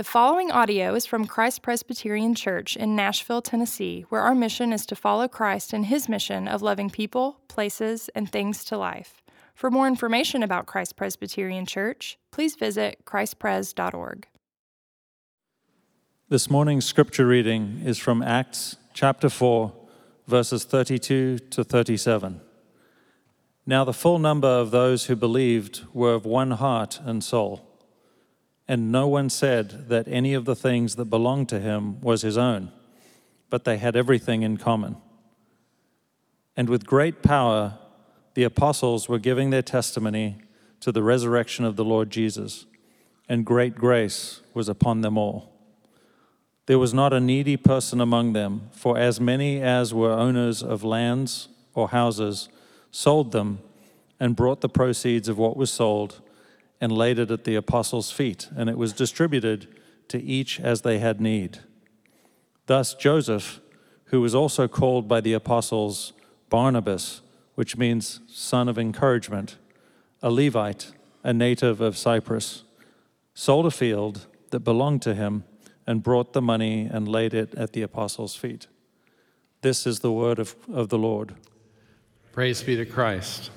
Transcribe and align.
The 0.00 0.04
following 0.04 0.50
audio 0.50 0.94
is 0.94 1.04
from 1.04 1.26
Christ 1.26 1.60
Presbyterian 1.60 2.34
Church 2.34 2.74
in 2.74 2.96
Nashville, 2.96 3.42
Tennessee, 3.42 4.06
where 4.08 4.22
our 4.22 4.34
mission 4.34 4.72
is 4.72 4.86
to 4.86 4.96
follow 4.96 5.28
Christ 5.28 5.74
in 5.74 5.82
his 5.82 6.08
mission 6.08 6.48
of 6.48 6.62
loving 6.62 6.88
people, 6.88 7.38
places, 7.48 8.08
and 8.14 8.32
things 8.32 8.64
to 8.64 8.78
life. 8.78 9.20
For 9.54 9.70
more 9.70 9.86
information 9.86 10.42
about 10.42 10.64
Christ 10.64 10.96
Presbyterian 10.96 11.66
Church, 11.66 12.18
please 12.30 12.54
visit 12.54 13.04
christpres.org. 13.04 14.26
This 16.30 16.48
morning's 16.48 16.86
scripture 16.86 17.26
reading 17.26 17.82
is 17.84 17.98
from 17.98 18.22
Acts 18.22 18.76
chapter 18.94 19.28
4, 19.28 19.70
verses 20.26 20.64
32 20.64 21.40
to 21.40 21.62
37. 21.62 22.40
Now, 23.66 23.84
the 23.84 23.92
full 23.92 24.18
number 24.18 24.48
of 24.48 24.70
those 24.70 25.04
who 25.04 25.14
believed 25.14 25.84
were 25.92 26.14
of 26.14 26.24
one 26.24 26.52
heart 26.52 26.98
and 27.04 27.22
soul 27.22 27.69
and 28.70 28.92
no 28.92 29.08
one 29.08 29.28
said 29.28 29.88
that 29.88 30.06
any 30.06 30.32
of 30.32 30.44
the 30.44 30.54
things 30.54 30.94
that 30.94 31.06
belonged 31.06 31.48
to 31.48 31.58
him 31.58 32.00
was 32.02 32.22
his 32.22 32.38
own, 32.38 32.70
but 33.48 33.64
they 33.64 33.78
had 33.78 33.96
everything 33.96 34.42
in 34.42 34.56
common. 34.56 34.96
And 36.56 36.68
with 36.68 36.86
great 36.86 37.20
power, 37.20 37.80
the 38.34 38.44
apostles 38.44 39.08
were 39.08 39.18
giving 39.18 39.50
their 39.50 39.60
testimony 39.60 40.36
to 40.78 40.92
the 40.92 41.02
resurrection 41.02 41.64
of 41.64 41.74
the 41.74 41.84
Lord 41.84 42.10
Jesus, 42.10 42.64
and 43.28 43.44
great 43.44 43.74
grace 43.74 44.40
was 44.54 44.68
upon 44.68 45.00
them 45.00 45.18
all. 45.18 45.52
There 46.66 46.78
was 46.78 46.94
not 46.94 47.12
a 47.12 47.18
needy 47.18 47.56
person 47.56 48.00
among 48.00 48.34
them, 48.34 48.70
for 48.70 48.96
as 48.96 49.20
many 49.20 49.60
as 49.60 49.92
were 49.92 50.12
owners 50.12 50.62
of 50.62 50.84
lands 50.84 51.48
or 51.74 51.88
houses 51.88 52.48
sold 52.92 53.32
them 53.32 53.58
and 54.20 54.36
brought 54.36 54.60
the 54.60 54.68
proceeds 54.68 55.28
of 55.28 55.38
what 55.38 55.56
was 55.56 55.72
sold 55.72 56.20
and 56.80 56.90
laid 56.90 57.18
it 57.18 57.30
at 57.30 57.44
the 57.44 57.54
apostles' 57.54 58.10
feet, 58.10 58.48
and 58.56 58.70
it 58.70 58.78
was 58.78 58.92
distributed 58.92 59.68
to 60.08 60.20
each 60.22 60.58
as 60.58 60.82
they 60.82 60.98
had 60.98 61.20
need. 61.20 61.58
Thus, 62.66 62.94
Joseph, 62.94 63.60
who 64.06 64.20
was 64.20 64.34
also 64.34 64.66
called 64.66 65.06
by 65.06 65.20
the 65.20 65.32
apostles 65.32 66.12
Barnabas, 66.48 67.20
which 67.54 67.76
means 67.76 68.20
son 68.26 68.68
of 68.68 68.78
encouragement, 68.78 69.56
a 70.22 70.30
Levite, 70.30 70.92
a 71.22 71.32
native 71.32 71.80
of 71.80 71.96
Cyprus, 71.96 72.64
sold 73.34 73.66
a 73.66 73.70
field 73.70 74.26
that 74.50 74.60
belonged 74.60 75.02
to 75.02 75.14
him 75.14 75.44
and 75.86 76.02
brought 76.02 76.32
the 76.32 76.42
money 76.42 76.88
and 76.90 77.08
laid 77.08 77.34
it 77.34 77.54
at 77.54 77.72
the 77.72 77.82
apostles' 77.82 78.36
feet. 78.36 78.66
This 79.62 79.86
is 79.86 80.00
the 80.00 80.12
word 80.12 80.38
of, 80.38 80.56
of 80.72 80.88
the 80.88 80.98
Lord. 80.98 81.34
Praise 82.32 82.62
be 82.62 82.76
to 82.76 82.86
Christ. 82.86 83.50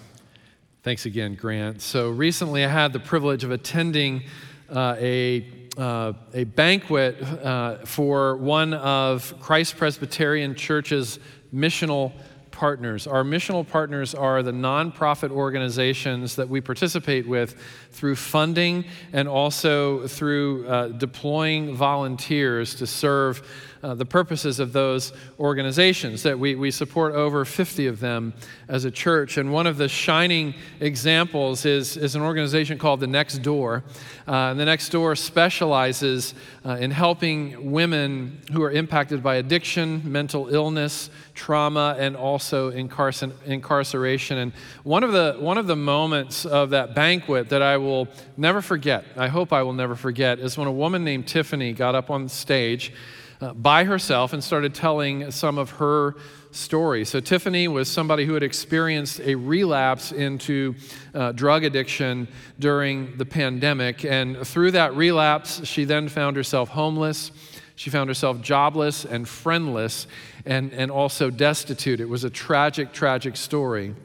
Thanks 0.83 1.05
again, 1.05 1.35
Grant. 1.35 1.81
So 1.81 2.09
recently 2.09 2.65
I 2.65 2.67
had 2.67 2.91
the 2.91 2.99
privilege 2.99 3.45
of 3.45 3.51
attending 3.51 4.23
uh, 4.69 4.97
a, 4.99 5.47
uh, 5.77 6.11
a 6.33 6.43
banquet 6.43 7.21
uh, 7.21 7.77
for 7.85 8.35
one 8.35 8.73
of 8.73 9.33
Christ 9.39 9.77
Presbyterian 9.77 10.55
Church's 10.55 11.19
missional 11.55 12.11
partners. 12.51 13.07
Our 13.07 13.23
missional 13.23 13.65
partners 13.65 14.13
are 14.13 14.43
the 14.43 14.51
nonprofit 14.51 15.31
organizations 15.31 16.35
that 16.35 16.49
we 16.49 16.59
participate 16.59 17.25
with 17.25 17.55
through 17.91 18.17
funding 18.17 18.83
and 19.13 19.29
also 19.29 20.05
through 20.07 20.67
uh, 20.67 20.87
deploying 20.89 21.75
volunteers 21.75 22.75
to 22.75 22.85
serve 22.85 23.41
uh, 23.83 23.93
the 23.93 24.05
purposes 24.05 24.59
of 24.59 24.71
those 24.71 25.11
organizations. 25.39 26.23
That 26.23 26.39
we, 26.39 26.55
we 26.55 26.71
support 26.71 27.13
over 27.13 27.43
50 27.43 27.87
of 27.87 27.99
them 27.99 28.33
as 28.67 28.85
a 28.85 28.91
church. 28.91 29.37
And 29.37 29.51
one 29.51 29.67
of 29.67 29.77
the 29.77 29.89
shining 29.89 30.53
examples 30.79 31.65
is, 31.65 31.97
is 31.97 32.15
an 32.15 32.21
organization 32.21 32.77
called 32.77 33.01
The 33.01 33.07
Next 33.07 33.39
Door. 33.39 33.83
Uh, 34.27 34.51
and 34.51 34.59
The 34.59 34.65
Next 34.65 34.89
Door 34.89 35.17
specializes 35.17 36.33
uh, 36.65 36.77
in 36.77 36.91
helping 36.91 37.71
women 37.71 38.41
who 38.53 38.63
are 38.63 38.71
impacted 38.71 39.21
by 39.21 39.35
addiction, 39.35 40.01
mental 40.09 40.47
illness, 40.47 41.09
trauma, 41.33 41.95
and 41.99 42.15
also 42.15 42.71
incarcer- 42.71 43.33
incarceration. 43.45 44.37
And 44.37 44.53
one 44.83 45.03
of, 45.03 45.11
the, 45.11 45.35
one 45.39 45.57
of 45.57 45.67
the 45.67 45.75
moments 45.75 46.45
of 46.45 46.69
that 46.69 46.95
banquet 46.95 47.49
that 47.49 47.61
I 47.61 47.77
will 47.77 48.07
never 48.37 48.61
forget, 48.61 49.03
I 49.17 49.27
hope 49.27 49.51
I 49.51 49.63
will 49.63 49.73
never 49.73 49.95
forget, 49.95 50.39
is 50.39 50.57
when 50.57 50.67
a 50.67 50.71
woman 50.71 51.03
named 51.03 51.27
Tiffany 51.27 51.73
got 51.73 51.95
up 51.95 52.09
on 52.09 52.29
stage 52.29 52.93
uh, 53.41 53.53
by 53.53 53.83
herself 53.83 54.33
and 54.33 54.43
started 54.43 54.73
telling 54.73 55.31
some 55.31 55.57
of 55.57 55.71
her 55.71 56.15
story. 56.51 57.05
So, 57.05 57.19
Tiffany 57.19 57.67
was 57.67 57.89
somebody 57.89 58.25
who 58.25 58.33
had 58.33 58.43
experienced 58.43 59.19
a 59.21 59.35
relapse 59.35 60.11
into 60.11 60.75
uh, 61.13 61.31
drug 61.31 61.63
addiction 61.63 62.27
during 62.59 63.17
the 63.17 63.25
pandemic. 63.25 64.05
And 64.05 64.45
through 64.45 64.71
that 64.71 64.95
relapse, 64.95 65.65
she 65.65 65.83
then 65.85 66.09
found 66.09 66.35
herself 66.35 66.69
homeless. 66.69 67.31
She 67.75 67.89
found 67.89 68.09
herself 68.09 68.41
jobless 68.41 69.03
and 69.03 69.27
friendless 69.27 70.07
and, 70.45 70.71
and 70.73 70.91
also 70.91 71.29
destitute. 71.29 71.99
It 71.99 72.09
was 72.09 72.23
a 72.23 72.29
tragic, 72.29 72.93
tragic 72.93 73.35
story. 73.35 73.95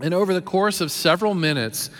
And 0.00 0.12
over 0.14 0.34
the 0.34 0.42
course 0.42 0.80
of 0.80 0.90
several 0.90 1.34
minutes, 1.34 1.90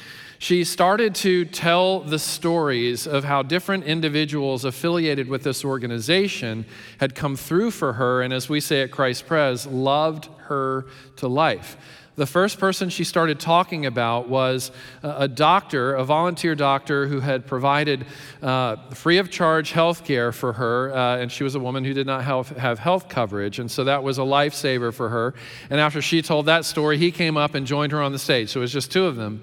she 0.44 0.62
started 0.62 1.14
to 1.14 1.46
tell 1.46 2.00
the 2.00 2.18
stories 2.18 3.06
of 3.06 3.24
how 3.24 3.40
different 3.40 3.82
individuals 3.84 4.66
affiliated 4.66 5.26
with 5.26 5.42
this 5.42 5.64
organization 5.64 6.66
had 7.00 7.14
come 7.14 7.34
through 7.34 7.70
for 7.70 7.94
her, 7.94 8.20
and 8.20 8.30
as 8.30 8.46
we 8.46 8.60
say 8.60 8.82
at 8.82 8.90
Christ 8.90 9.26
Pres, 9.26 9.66
loved 9.66 10.28
her 10.48 10.84
to 11.16 11.28
life. 11.28 11.78
The 12.16 12.26
first 12.26 12.60
person 12.60 12.90
she 12.90 13.04
started 13.04 13.40
talking 13.40 13.86
about 13.86 14.28
was 14.28 14.70
a 15.02 15.26
doctor, 15.26 15.94
a 15.94 16.04
volunteer 16.04 16.54
doctor 16.54 17.06
who 17.06 17.20
had 17.20 17.46
provided 17.46 18.04
uh, 18.42 18.76
free 18.90 19.16
of 19.16 19.30
charge 19.30 19.72
health 19.72 20.04
care 20.04 20.30
for 20.30 20.52
her. 20.52 20.94
Uh, 20.94 21.16
and 21.16 21.32
she 21.32 21.42
was 21.42 21.54
a 21.54 21.58
woman 21.58 21.84
who 21.84 21.94
did 21.94 22.06
not 22.06 22.22
have, 22.22 22.50
have 22.50 22.78
health 22.78 23.08
coverage. 23.08 23.58
And 23.58 23.68
so 23.70 23.82
that 23.84 24.04
was 24.04 24.18
a 24.18 24.22
lifesaver 24.22 24.92
for 24.92 25.08
her. 25.08 25.34
And 25.70 25.80
after 25.80 26.02
she 26.02 26.20
told 26.20 26.46
that 26.46 26.66
story, 26.66 26.98
he 26.98 27.10
came 27.10 27.36
up 27.36 27.54
and 27.54 27.66
joined 27.66 27.90
her 27.92 28.02
on 28.02 28.12
the 28.12 28.18
stage. 28.18 28.50
So 28.50 28.60
it 28.60 28.62
was 28.62 28.72
just 28.72 28.92
two 28.92 29.06
of 29.06 29.16
them. 29.16 29.42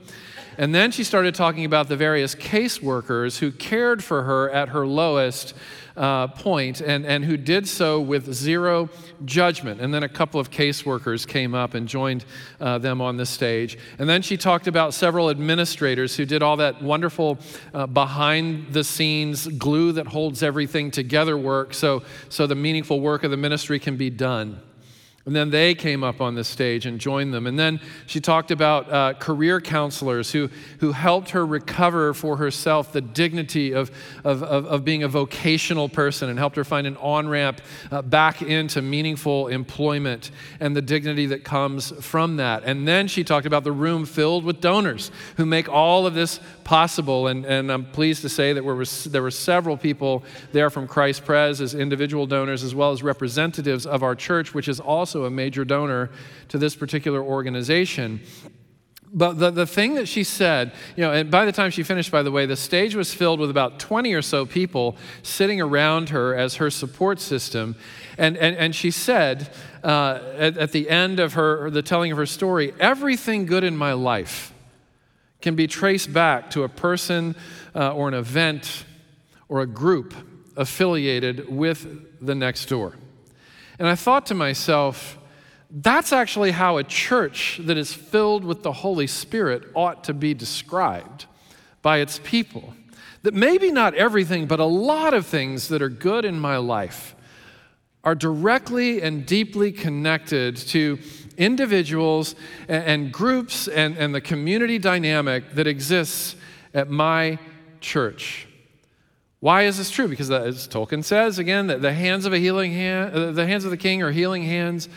And 0.61 0.75
then 0.75 0.91
she 0.91 1.03
started 1.03 1.33
talking 1.33 1.66
about 1.66 1.88
the 1.88 1.97
various 1.97 2.35
caseworkers 2.35 3.39
who 3.39 3.51
cared 3.51 4.03
for 4.03 4.22
her 4.22 4.51
at 4.51 4.69
her 4.69 4.85
lowest 4.85 5.55
uh, 5.97 6.27
point 6.27 6.81
and, 6.81 7.03
and 7.03 7.25
who 7.25 7.35
did 7.35 7.67
so 7.67 7.99
with 7.99 8.31
zero 8.31 8.88
judgment. 9.25 9.81
And 9.81 9.91
then 9.91 10.03
a 10.03 10.07
couple 10.07 10.39
of 10.39 10.51
caseworkers 10.51 11.27
came 11.27 11.55
up 11.55 11.73
and 11.73 11.88
joined 11.88 12.25
uh, 12.59 12.77
them 12.77 13.01
on 13.01 13.17
the 13.17 13.25
stage. 13.25 13.75
And 13.97 14.07
then 14.07 14.22
she 14.22 14.38
talked 14.38 14.67
about 14.67 14.94
several 14.94 15.31
administrators 15.31 16.16
who 16.16 16.25
did 16.25 16.44
all 16.44 16.57
that 16.57 16.79
wonderful 16.79 17.39
uh, 17.73 17.88
behind 17.88 18.72
the 18.72 18.83
scenes 18.83 19.47
glue 19.47 19.93
that 19.93 20.05
holds 20.05 20.43
everything 20.43 20.91
together 20.91 21.39
work 21.39 21.73
so, 21.73 22.03
so 22.29 22.45
the 22.45 22.53
meaningful 22.53 22.99
work 23.01 23.23
of 23.23 23.31
the 23.31 23.38
ministry 23.38 23.79
can 23.79 23.97
be 23.97 24.11
done. 24.11 24.61
And 25.26 25.36
then 25.36 25.52
they 25.52 25.76
came 25.76 26.04
up 26.04 26.20
on 26.20 26.34
the 26.34 26.44
stage 26.44 26.88
and 26.88 27.00
joined 27.00 27.32
them. 27.32 27.46
And 27.46 27.58
then 27.58 27.80
she 28.08 28.20
talked 28.20 28.50
about 28.50 28.92
uh, 28.92 29.14
career 29.14 29.62
counselors 29.62 30.32
who, 30.32 30.50
who 30.80 30.94
helped 30.94 31.32
her 31.32 31.46
recover 31.46 32.14
for 32.16 32.38
herself 32.38 32.92
the 32.92 33.02
dignity 33.02 33.72
of, 33.72 33.92
of, 34.24 34.42
of, 34.42 34.66
of 34.66 34.84
being 34.84 35.04
a 35.04 35.08
vocational 35.08 35.90
person 35.90 36.30
and 36.30 36.40
helped 36.40 36.56
her 36.56 36.64
find 36.64 36.88
an 36.88 36.98
on 36.98 37.30
ramp 37.30 37.62
uh, 37.92 38.02
back 38.02 38.42
into 38.42 38.82
meaningful 38.82 39.48
employment 39.48 40.32
and 40.59 40.76
the 40.76 40.82
dignity 40.82 41.28
that 41.28 41.44
comes 41.44 41.92
from 42.03 42.38
that. 42.38 42.64
And 42.64 42.88
then 42.88 43.08
she 43.08 43.24
talked 43.24 43.46
about 43.46 43.64
the 43.64 43.72
room 43.72 44.06
filled 44.06 44.44
with 44.44 44.59
donors 44.59 45.12
who 45.38 45.46
make 45.46 45.70
all 45.70 46.08
of 46.08 46.16
this 46.16 46.40
possible. 46.63 47.27
And, 47.27 47.45
and 47.45 47.72
I'm 47.72 47.85
pleased 47.85 48.22
to 48.23 48.29
say 48.29 48.53
that 48.53 48.61
there 48.61 48.75
were, 48.75 48.85
there 48.85 49.22
were 49.22 49.31
several 49.31 49.77
people 49.77 50.23
there 50.51 50.69
from 50.69 50.88
Christ 50.88 51.25
Pres 51.25 51.61
as 51.61 51.75
individual 51.75 52.25
donors 52.25 52.63
as 52.63 52.73
well 52.73 52.91
as 52.91 53.03
representatives 53.03 53.85
of 53.85 54.03
our 54.03 54.16
church, 54.16 54.53
which 54.53 54.67
is 54.67 54.79
also 54.79 55.01
also 55.01 55.25
a 55.25 55.31
major 55.31 55.66
donor 55.66 56.09
to 56.47 56.57
this 56.57 56.75
particular 56.75 57.22
organization. 57.22 58.22
But 59.13 59.39
the, 59.39 59.49
the 59.49 59.66
thing 59.66 59.95
that 59.95 60.07
she 60.07 60.23
said, 60.23 60.72
you 60.95 61.03
know, 61.03 61.11
and 61.11 61.29
by 61.29 61.44
the 61.44 61.51
time 61.51 61.72
she 61.72 61.83
finished, 61.83 62.11
by 62.11 62.23
the 62.23 62.31
way, 62.31 62.45
the 62.45 62.55
stage 62.55 62.95
was 62.95 63.13
filled 63.13 63.39
with 63.39 63.49
about 63.49 63.79
20 63.79 64.13
or 64.13 64.22
so 64.22 64.45
people 64.45 64.95
sitting 65.22 65.59
around 65.59 66.09
her 66.09 66.34
as 66.35 66.55
her 66.55 66.69
support 66.69 67.19
system. 67.19 67.75
And, 68.17 68.37
and, 68.37 68.55
and 68.55 68.75
she 68.75 68.91
said 68.91 69.49
uh, 69.84 70.19
at, 70.37 70.57
at 70.57 70.72
the 70.72 70.90
end 70.90 71.19
of 71.19 71.34
her, 71.34 71.69
the 71.69 71.81
telling 71.81 72.11
of 72.11 72.17
her 72.17 72.25
story, 72.25 72.73
everything 72.79 73.46
good 73.46 73.64
in 73.64 73.75
my 73.75 73.93
life 73.93 74.51
can 75.41 75.55
be 75.55 75.67
traced 75.67 76.14
back 76.14 76.52
to 76.52 76.64
a 76.64 76.70
person 76.70 77.35
uh, 77.76 77.93
or 77.93 78.08
an 78.08 78.14
event 78.14 78.85
or 79.49 79.61
a 79.61 79.67
group 79.67 80.14
affiliated 80.55 81.49
with 81.49 82.26
the 82.26 82.35
next 82.35 82.66
door. 82.67 82.96
And 83.79 83.88
I 83.88 83.96
thought 83.96 84.28
to 84.28 84.35
myself, 84.35 85.17
that's 85.70 86.11
actually 86.11 86.52
how 86.52 86.78
a 86.78 86.84
church 86.84 87.59
that 87.64 87.78
is 87.78 87.93
filled 87.93 88.43
with 88.43 88.61
the 88.61 88.73
Holy 88.73 89.08
Spirit 89.08 89.64
ought 89.73 90.03
to 90.03 90.14
be 90.14 90.34
described 90.34 91.26
by 91.82 91.97
its 91.97 92.20
people. 92.23 92.73
That 93.23 93.34
maybe 93.34 93.72
not 93.72 93.93
everything, 93.96 94.47
but 94.47 94.59
a 94.59 94.66
lot 94.66 95.14
of 95.14 95.26
things 95.26 95.70
that 95.70 95.82
are 95.82 95.90
good 95.90 96.26
in 96.26 96.40
my 96.40 96.58
life 96.58 97.16
are 98.03 98.16
directly 98.16 99.02
and 99.02 99.26
deeply 99.26 99.72
connected 99.72 100.58
to 100.58 100.97
individuals 101.41 102.35
and, 102.67 103.11
groups 103.11 103.67
and, 103.67 103.97
and 103.97 104.14
the 104.14 104.22
community 104.22 104.78
dynamic 104.78 105.55
that 105.55 105.67
exists 105.67 106.35
at 106.73 106.90
my 106.90 107.40
church. 107.82 108.47
Why 109.40 109.64
is 109.64 109.78
this 109.78 109.90
true? 109.90 110.08
Because 110.08 110.29
as 110.29 110.67
Tolkien 110.67 111.03
says 111.03 111.40
again, 111.40 111.67
that 111.67 111.82
the 111.82 111.93
hands 111.93 112.26
of 112.28 112.34
a 112.34 112.38
healing 112.38 112.72
hand, 112.72 113.16
uh, 113.16 113.32
the 113.32 113.47
hands 113.47 113.66
of 113.66 113.72
the 113.72 113.78
king 113.78 114.03
are 114.03 114.11
healing 114.11 114.43
hands, 114.43 114.88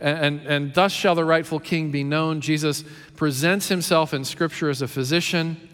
and, 0.00 0.18
and, 0.18 0.46
and 0.46 0.74
thus 0.74 0.90
shall 0.90 1.14
the 1.14 1.24
rightful 1.24 1.60
king 1.60 1.90
be 1.90 2.02
known. 2.02 2.40
Jesus 2.40 2.82
presents 3.16 3.68
himself 3.68 4.14
in 4.14 4.24
Scripture 4.24 4.70
as 4.70 4.80
a 4.80 4.88
physician. 4.88 5.69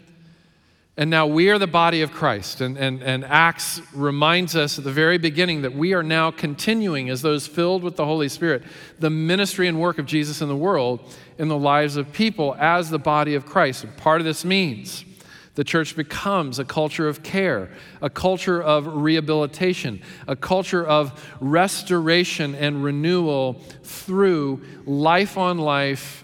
And 0.99 1.11
now 1.11 1.27
we 1.27 1.49
are 1.49 1.59
the 1.59 1.67
body 1.67 2.01
of 2.01 2.11
Christ. 2.11 2.59
And, 2.59 2.75
and, 2.75 3.03
and 3.03 3.23
Acts 3.23 3.79
reminds 3.93 4.55
us 4.55 4.79
at 4.79 4.83
the 4.83 4.91
very 4.91 5.19
beginning 5.19 5.61
that 5.61 5.75
we 5.75 5.93
are 5.93 6.01
now 6.01 6.31
continuing, 6.31 7.11
as 7.11 7.21
those 7.21 7.45
filled 7.45 7.83
with 7.83 7.97
the 7.97 8.05
Holy 8.05 8.27
Spirit, 8.27 8.63
the 8.97 9.11
ministry 9.11 9.67
and 9.67 9.79
work 9.79 9.99
of 9.99 10.07
Jesus 10.07 10.41
in 10.41 10.47
the 10.47 10.55
world, 10.55 10.99
in 11.37 11.49
the 11.49 11.57
lives 11.57 11.97
of 11.97 12.11
people 12.11 12.55
as 12.57 12.89
the 12.89 12.97
body 12.97 13.35
of 13.35 13.45
Christ. 13.45 13.83
And 13.83 13.95
part 13.95 14.21
of 14.21 14.25
this 14.25 14.43
means 14.43 15.05
the 15.53 15.63
church 15.63 15.95
becomes 15.95 16.57
a 16.57 16.65
culture 16.65 17.07
of 17.07 17.21
care, 17.21 17.69
a 18.01 18.09
culture 18.09 18.61
of 18.61 18.87
rehabilitation, 18.87 20.01
a 20.27 20.35
culture 20.35 20.85
of 20.85 21.23
restoration 21.39 22.55
and 22.55 22.83
renewal 22.83 23.61
through 23.83 24.63
life 24.87 25.37
on 25.37 25.59
life 25.59 26.23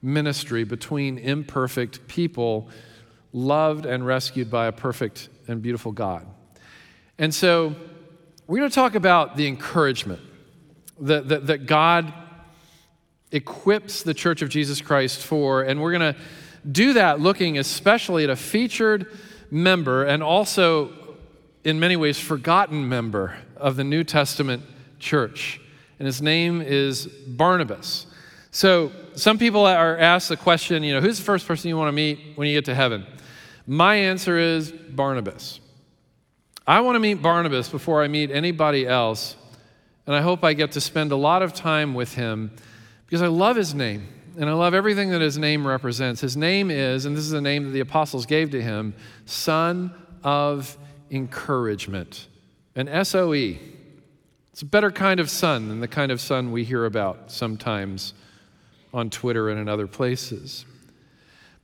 ministry 0.00 0.64
between 0.64 1.18
imperfect 1.18 2.06
people 2.08 2.70
loved 3.34 3.84
and 3.84 4.06
rescued 4.06 4.48
by 4.48 4.66
a 4.66 4.72
perfect 4.72 5.28
and 5.48 5.60
beautiful 5.60 5.92
God. 5.92 6.26
And 7.18 7.34
so 7.34 7.74
we're 8.46 8.58
going 8.58 8.70
to 8.70 8.74
talk 8.74 8.94
about 8.94 9.36
the 9.36 9.46
encouragement 9.46 10.22
that, 11.00 11.28
that, 11.28 11.46
that 11.48 11.66
God 11.66 12.14
equips 13.32 14.04
the 14.04 14.14
Church 14.14 14.40
of 14.40 14.48
Jesus 14.48 14.80
Christ 14.80 15.20
for. 15.20 15.62
And 15.62 15.82
we're 15.82 15.92
going 15.92 16.14
to 16.14 16.20
do 16.70 16.92
that 16.94 17.20
looking 17.20 17.58
especially 17.58 18.24
at 18.24 18.30
a 18.30 18.36
featured 18.36 19.06
member 19.50 20.04
and 20.04 20.22
also, 20.22 20.92
in 21.64 21.80
many 21.80 21.96
ways, 21.96 22.18
forgotten 22.18 22.88
member 22.88 23.36
of 23.56 23.74
the 23.74 23.84
New 23.84 24.04
Testament 24.04 24.62
church. 25.00 25.60
And 25.98 26.06
his 26.06 26.22
name 26.22 26.62
is 26.62 27.06
Barnabas. 27.06 28.06
So, 28.52 28.92
some 29.16 29.38
people 29.38 29.66
are 29.66 29.98
asked 29.98 30.28
the 30.28 30.36
question, 30.36 30.84
you 30.84 30.94
know, 30.94 31.00
who's 31.00 31.18
the 31.18 31.24
first 31.24 31.46
person 31.46 31.68
you 31.68 31.76
want 31.76 31.88
to 31.88 31.92
meet 31.92 32.36
when 32.36 32.46
you 32.46 32.56
get 32.56 32.64
to 32.66 32.74
heaven? 32.74 33.04
My 33.66 33.96
answer 33.96 34.36
is 34.36 34.70
Barnabas. 34.70 35.60
I 36.66 36.80
want 36.80 36.96
to 36.96 37.00
meet 37.00 37.22
Barnabas 37.22 37.68
before 37.68 38.02
I 38.02 38.08
meet 38.08 38.30
anybody 38.30 38.86
else, 38.86 39.36
and 40.06 40.14
I 40.14 40.20
hope 40.20 40.44
I 40.44 40.52
get 40.52 40.72
to 40.72 40.80
spend 40.80 41.12
a 41.12 41.16
lot 41.16 41.42
of 41.42 41.54
time 41.54 41.94
with 41.94 42.14
him 42.14 42.50
because 43.06 43.22
I 43.22 43.26
love 43.28 43.56
his 43.56 43.74
name 43.74 44.08
and 44.36 44.50
I 44.50 44.52
love 44.52 44.74
everything 44.74 45.10
that 45.10 45.20
his 45.20 45.38
name 45.38 45.66
represents. 45.66 46.20
His 46.20 46.36
name 46.36 46.70
is, 46.70 47.04
and 47.04 47.16
this 47.16 47.24
is 47.24 47.30
the 47.30 47.40
name 47.40 47.64
that 47.64 47.70
the 47.70 47.80
apostles 47.80 48.26
gave 48.26 48.50
to 48.50 48.60
him, 48.60 48.94
Son 49.26 49.94
of 50.22 50.76
Encouragement, 51.10 52.26
an 52.74 52.88
S 52.88 53.14
O 53.14 53.32
E. 53.32 53.60
It's 54.52 54.62
a 54.62 54.66
better 54.66 54.90
kind 54.90 55.20
of 55.20 55.30
son 55.30 55.68
than 55.68 55.80
the 55.80 55.88
kind 55.88 56.10
of 56.12 56.20
son 56.20 56.52
we 56.52 56.64
hear 56.64 56.84
about 56.84 57.30
sometimes 57.30 58.14
on 58.92 59.10
Twitter 59.10 59.48
and 59.50 59.60
in 59.60 59.68
other 59.68 59.86
places. 59.86 60.64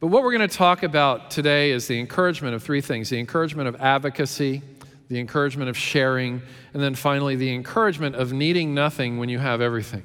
But 0.00 0.06
what 0.06 0.22
we're 0.22 0.32
going 0.32 0.48
to 0.48 0.56
talk 0.56 0.82
about 0.82 1.30
today 1.30 1.72
is 1.72 1.86
the 1.86 2.00
encouragement 2.00 2.54
of 2.54 2.62
three 2.62 2.80
things 2.80 3.10
the 3.10 3.20
encouragement 3.20 3.68
of 3.68 3.76
advocacy, 3.76 4.62
the 5.08 5.20
encouragement 5.20 5.68
of 5.68 5.76
sharing, 5.76 6.40
and 6.72 6.82
then 6.82 6.94
finally 6.94 7.36
the 7.36 7.52
encouragement 7.52 8.16
of 8.16 8.32
needing 8.32 8.74
nothing 8.74 9.18
when 9.18 9.28
you 9.28 9.38
have 9.38 9.60
everything. 9.60 10.02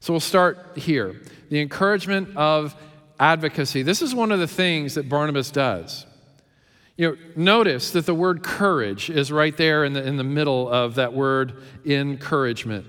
So 0.00 0.12
we'll 0.12 0.18
start 0.18 0.76
here. 0.76 1.20
The 1.50 1.60
encouragement 1.60 2.36
of 2.36 2.74
advocacy. 3.20 3.84
This 3.84 4.02
is 4.02 4.12
one 4.12 4.32
of 4.32 4.40
the 4.40 4.48
things 4.48 4.94
that 4.96 5.08
Barnabas 5.08 5.52
does. 5.52 6.04
You 6.96 7.10
know, 7.10 7.16
notice 7.36 7.92
that 7.92 8.06
the 8.06 8.14
word 8.14 8.42
courage 8.42 9.08
is 9.08 9.30
right 9.30 9.56
there 9.56 9.84
in 9.84 9.92
the, 9.92 10.04
in 10.04 10.16
the 10.16 10.24
middle 10.24 10.68
of 10.68 10.96
that 10.96 11.12
word 11.12 11.62
encouragement. 11.86 12.86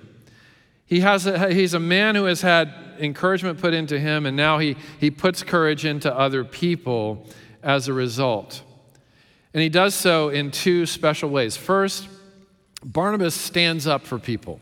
He 0.87 1.01
has 1.01 1.27
a, 1.27 1.53
he's 1.53 1.75
a 1.75 1.79
man 1.79 2.15
who 2.15 2.25
has 2.25 2.41
had 2.41 2.73
encouragement 2.99 3.59
put 3.59 3.73
into 3.73 3.99
him, 3.99 4.25
and 4.25 4.35
now 4.35 4.59
he, 4.59 4.75
he 4.99 5.11
puts 5.11 5.43
courage 5.43 5.85
into 5.85 6.13
other 6.13 6.43
people 6.43 7.27
as 7.61 7.87
a 7.87 7.93
result. 7.93 8.61
And 9.53 9.61
he 9.61 9.69
does 9.69 9.93
so 9.93 10.29
in 10.29 10.51
two 10.51 10.85
special 10.85 11.29
ways. 11.29 11.55
First, 11.55 12.07
Barnabas 12.83 13.35
stands 13.35 13.87
up 13.87 14.03
for 14.05 14.19
people. 14.19 14.59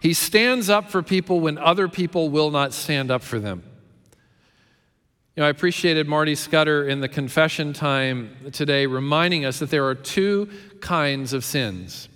He 0.00 0.12
stands 0.12 0.68
up 0.68 0.90
for 0.90 1.02
people 1.02 1.40
when 1.40 1.58
other 1.58 1.88
people 1.88 2.28
will 2.28 2.50
not 2.50 2.72
stand 2.72 3.10
up 3.10 3.22
for 3.22 3.38
them. 3.38 3.62
You 5.34 5.42
know, 5.42 5.46
I 5.46 5.50
appreciated 5.50 6.08
Marty 6.08 6.34
Scudder 6.34 6.88
in 6.88 7.00
the 7.00 7.08
confession 7.08 7.72
time 7.72 8.36
today 8.52 8.86
reminding 8.86 9.44
us 9.44 9.60
that 9.60 9.70
there 9.70 9.86
are 9.86 9.94
two 9.94 10.48
kinds 10.80 11.32
of 11.32 11.44
sins. 11.44 12.08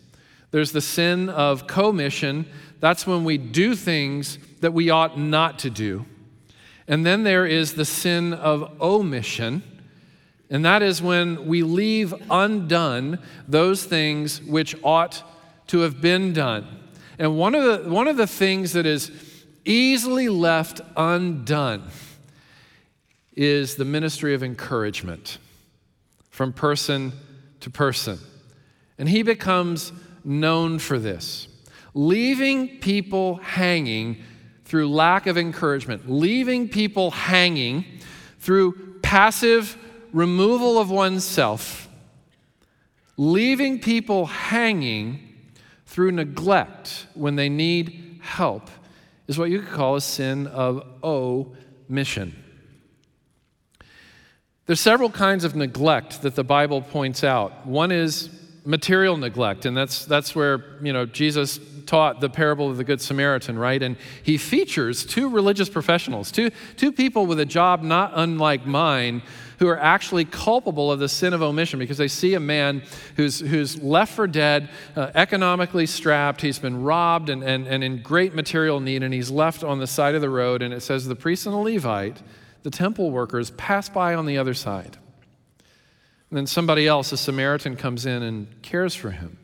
There's 0.51 0.73
the 0.73 0.81
sin 0.81 1.29
of 1.29 1.67
commission, 1.67 2.47
that's 2.81 3.07
when 3.07 3.23
we 3.23 3.39
do 3.39 3.77
things 3.77 4.39
that 4.63 4.73
we 4.73 4.91
ought 4.91 5.19
not 5.19 5.59
to 5.61 5.71
do. 5.71 6.07
And 6.89 7.05
then 7.05 7.23
there 7.25 7.47
is 7.47 7.75
the 7.75 7.85
sin 7.85 8.33
of 8.33 8.81
omission, 8.81 9.63
and 10.51 10.65
that 10.65 10.83
is 10.83 11.03
when 11.03 11.47
we 11.47 11.63
leave 11.63 12.15
undone 12.31 13.19
those 13.47 13.85
things 13.85 14.43
which 14.43 14.75
ought 14.83 15.23
to 15.69 15.81
have 15.81 16.01
been 16.01 16.33
done. 16.33 16.67
And 17.19 17.39
one 17.39 17.55
of 17.55 17.85
the, 17.85 17.91
one 17.91 18.09
of 18.09 18.17
the 18.17 18.27
things 18.27 18.73
that 18.73 18.87
is 18.87 19.11
easily 19.65 20.29
left 20.29 20.81
undone 20.97 21.89
is 23.35 23.77
the 23.77 23.85
ministry 23.85 24.35
of 24.35 24.43
encouragement 24.43 25.39
from 26.31 26.53
person 26.53 27.13
to 27.61 27.71
person. 27.71 28.19
And 28.99 29.09
he 29.09 29.23
becomes 29.23 29.93
known 30.25 30.79
for 30.79 30.99
this. 30.99 31.49
Leaving 31.95 32.79
people 32.81 33.37
hanging 33.37 34.23
through 34.73 34.89
lack 34.89 35.27
of 35.27 35.37
encouragement, 35.37 36.11
leaving 36.11 36.67
people 36.67 37.11
hanging 37.11 37.85
through 38.39 38.73
passive 39.03 39.77
removal 40.15 40.79
of 40.79 40.91
oneself, 40.91 41.91
leaving 43.19 43.79
people 43.79 44.25
hanging 44.25 45.21
through 45.85 46.11
neglect 46.11 47.07
when 47.13 47.37
they 47.37 47.51
need 47.51 48.19
help 48.23 48.71
is 49.29 49.37
what 49.37 49.51
you 49.51 49.61
could 49.61 49.75
call 49.75 49.97
a 49.97 50.01
sin 50.01 50.47
of 50.47 50.83
omission. 51.05 52.35
There's 54.65 54.81
several 54.81 55.11
kinds 55.11 55.45
of 55.45 55.55
neglect 55.55 56.23
that 56.23 56.35
the 56.35 56.45
Bible 56.45 56.81
points 56.81 57.23
out. 57.23 57.67
One 57.67 57.93
is 57.93 58.31
material 58.65 59.17
neglect, 59.17 59.67
and 59.67 59.77
that's, 59.77 60.05
that's 60.05 60.35
where 60.35 60.65
you 60.83 60.93
know, 60.93 61.07
Jesus 61.07 61.59
taught 61.87 62.21
the 62.21 62.31
parable 62.31 62.71
of 62.71 62.77
the 62.77 62.85
Good 62.85 63.01
Samaritan, 63.01 63.59
right? 63.59 63.83
And 63.83 63.97
he 64.23 64.39
features 64.39 65.05
two 65.05 65.29
religious 65.29 65.69
professionals, 65.69 66.31
two, 66.31 66.51
two 66.77 66.93
people 66.93 67.27
with 67.27 67.41
a 67.41 67.47
job 67.47 67.83
not 67.83 68.13
unlike 68.15 68.65
mine, 68.65 69.23
who 69.59 69.69
are 69.69 69.79
actually 69.79 70.25
culpable 70.25 70.91
of 70.91 70.99
the 70.99 71.09
sin 71.09 71.33
of 71.33 71.41
omission 71.41 71.79
because 71.79 71.99
they 71.99 72.09
see 72.09 72.35
a 72.35 72.41
man 72.41 72.83
who's, 73.15 73.39
who's 73.39 73.81
left 73.81 74.13
for 74.13 74.27
dead, 74.27 74.69
uh, 74.97 75.13
economically 75.15 75.87
strapped, 75.87 76.41
he's 76.41 76.59
been 76.59 76.83
robbed 76.83 77.29
and, 77.29 77.45
and, 77.45 77.69
and 77.69 77.85
in 77.85 78.03
great 78.03 78.35
material 78.35 78.81
need, 78.81 79.05
and 79.05 79.15
he's 79.15 79.31
left 79.31 79.63
on 79.63 79.79
the 79.79 79.87
side 79.87 80.17
of 80.17 80.21
the 80.21 80.31
road. 80.31 80.63
And 80.63 80.75
it 80.75 80.81
says, 80.81 81.07
The 81.07 81.15
priest 81.15 81.47
and 81.47 81.55
the 81.55 81.59
Levite, 81.59 82.23
the 82.65 82.71
temple 82.71 83.13
workers, 83.13 83.53
pass 83.53 83.89
by 83.89 84.15
on 84.15 84.27
the 84.27 84.37
other 84.37 84.55
side. 84.55 84.99
Then 86.33 86.47
somebody 86.47 86.87
else, 86.87 87.13
a 87.13 87.19
Samaritan, 87.19 87.77
comes 87.77 88.07
in 88.07 88.23
and 88.23 88.63
cares 88.63 88.95
for 88.95 89.11
him. 89.11 89.37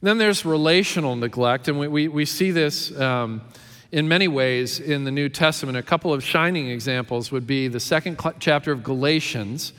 Then 0.00 0.18
there's 0.18 0.44
relational 0.44 1.16
neglect, 1.16 1.66
and 1.66 1.78
we, 1.78 1.88
we, 1.88 2.08
we 2.08 2.24
see 2.24 2.52
this 2.52 2.96
um, 3.00 3.42
in 3.90 4.06
many 4.06 4.28
ways 4.28 4.78
in 4.78 5.02
the 5.02 5.10
New 5.10 5.28
Testament. 5.28 5.76
A 5.76 5.82
couple 5.82 6.12
of 6.12 6.22
shining 6.22 6.68
examples 6.68 7.32
would 7.32 7.48
be 7.48 7.66
the 7.66 7.80
second 7.80 8.20
cl- 8.20 8.34
chapter 8.38 8.70
of 8.70 8.84
Galatians, 8.84 9.72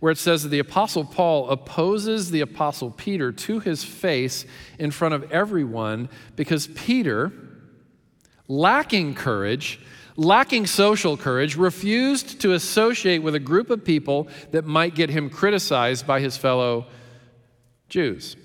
where 0.00 0.12
it 0.12 0.18
says 0.18 0.44
that 0.44 0.48
the 0.48 0.60
Apostle 0.60 1.04
Paul 1.04 1.50
opposes 1.50 2.30
the 2.30 2.40
Apostle 2.40 2.90
Peter 2.90 3.32
to 3.32 3.60
his 3.60 3.84
face 3.84 4.46
in 4.78 4.90
front 4.90 5.14
of 5.14 5.30
everyone 5.30 6.08
because 6.36 6.68
Peter, 6.68 7.32
lacking 8.48 9.14
courage, 9.14 9.78
lacking 10.16 10.66
social 10.66 11.16
courage, 11.16 11.56
refused 11.56 12.40
to 12.40 12.52
associate 12.52 13.22
with 13.22 13.34
a 13.34 13.40
group 13.40 13.70
of 13.70 13.84
people 13.84 14.28
that 14.50 14.64
might 14.64 14.94
get 14.94 15.10
him 15.10 15.30
criticized 15.30 16.06
by 16.06 16.20
his 16.20 16.36
fellow 16.36 16.86
Jews. 17.88 18.36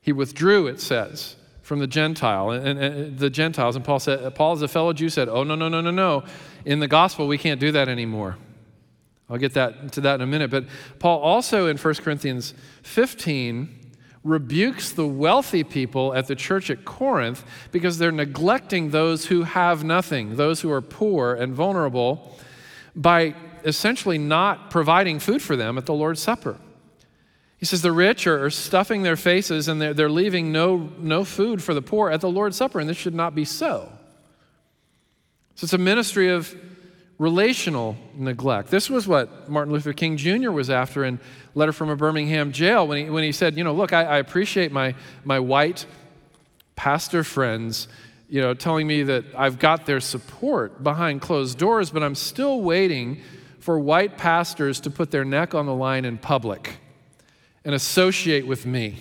He 0.00 0.12
withdrew, 0.12 0.66
it 0.66 0.80
says, 0.80 1.36
from 1.62 1.80
the 1.80 1.86
Gentile 1.86 2.50
and, 2.50 2.78
and, 2.78 3.18
the 3.18 3.28
Gentiles. 3.28 3.76
And 3.76 3.84
Paul 3.84 3.98
said, 3.98 4.34
Paul, 4.34 4.52
as 4.52 4.62
a 4.62 4.68
fellow 4.68 4.92
Jew, 4.92 5.10
said, 5.10 5.28
"Oh 5.28 5.44
no, 5.44 5.54
no, 5.54 5.68
no, 5.68 5.80
no, 5.80 5.90
no! 5.90 6.24
In 6.64 6.80
the 6.80 6.88
gospel, 6.88 7.26
we 7.26 7.36
can't 7.36 7.60
do 7.60 7.72
that 7.72 7.88
anymore." 7.88 8.36
I'll 9.30 9.36
get 9.36 9.52
that 9.54 9.92
to 9.92 10.00
that 10.00 10.14
in 10.14 10.20
a 10.22 10.26
minute. 10.26 10.50
But 10.50 10.64
Paul 10.98 11.20
also 11.20 11.66
in 11.66 11.76
1 11.76 11.94
Corinthians 11.96 12.54
15 12.82 13.77
rebukes 14.28 14.92
the 14.92 15.06
wealthy 15.06 15.64
people 15.64 16.14
at 16.14 16.26
the 16.26 16.36
church 16.36 16.70
at 16.70 16.84
Corinth 16.84 17.44
because 17.72 17.98
they're 17.98 18.12
neglecting 18.12 18.90
those 18.90 19.26
who 19.26 19.42
have 19.42 19.82
nothing, 19.82 20.36
those 20.36 20.60
who 20.60 20.70
are 20.70 20.82
poor 20.82 21.34
and 21.34 21.54
vulnerable, 21.54 22.36
by 22.94 23.34
essentially 23.64 24.18
not 24.18 24.70
providing 24.70 25.18
food 25.18 25.42
for 25.42 25.56
them 25.56 25.78
at 25.78 25.86
the 25.86 25.94
Lord's 25.94 26.20
Supper. 26.20 26.56
He 27.58 27.66
says 27.66 27.82
the 27.82 27.92
rich 27.92 28.26
are 28.26 28.50
stuffing 28.50 29.02
their 29.02 29.16
faces 29.16 29.66
and 29.66 29.80
they're, 29.80 29.94
they're 29.94 30.10
leaving 30.10 30.52
no, 30.52 30.90
no 30.98 31.24
food 31.24 31.62
for 31.62 31.74
the 31.74 31.82
poor 31.82 32.10
at 32.10 32.20
the 32.20 32.30
Lord's 32.30 32.56
Supper, 32.56 32.78
and 32.78 32.88
this 32.88 32.96
should 32.96 33.14
not 33.14 33.34
be 33.34 33.44
so. 33.44 33.90
So 35.56 35.64
it's 35.64 35.72
a 35.72 35.78
ministry 35.78 36.28
of 36.28 36.54
relational 37.18 37.96
neglect. 38.14 38.70
This 38.70 38.88
was 38.88 39.08
what 39.08 39.50
Martin 39.50 39.72
Luther 39.72 39.92
King 39.92 40.16
Jr. 40.16 40.50
was 40.50 40.70
after 40.70 41.04
in 41.04 41.18
Letter 41.54 41.72
from 41.72 41.90
a 41.90 41.96
Birmingham 41.96 42.52
Jail 42.52 42.86
when 42.86 43.04
he, 43.04 43.10
when 43.10 43.24
he 43.24 43.32
said, 43.32 43.56
you 43.56 43.64
know, 43.64 43.74
look, 43.74 43.92
I, 43.92 44.04
I 44.04 44.18
appreciate 44.18 44.70
my, 44.70 44.94
my 45.24 45.40
white 45.40 45.86
pastor 46.76 47.24
friends, 47.24 47.88
you 48.28 48.40
know, 48.40 48.54
telling 48.54 48.86
me 48.86 49.02
that 49.02 49.24
I've 49.36 49.58
got 49.58 49.84
their 49.84 50.00
support 50.00 50.82
behind 50.82 51.20
closed 51.20 51.58
doors, 51.58 51.90
but 51.90 52.04
I'm 52.04 52.14
still 52.14 52.60
waiting 52.60 53.20
for 53.58 53.80
white 53.80 54.16
pastors 54.16 54.80
to 54.80 54.90
put 54.90 55.10
their 55.10 55.24
neck 55.24 55.54
on 55.54 55.66
the 55.66 55.74
line 55.74 56.04
in 56.04 56.18
public 56.18 56.76
and 57.64 57.74
associate 57.74 58.46
with 58.46 58.64
me 58.64 58.96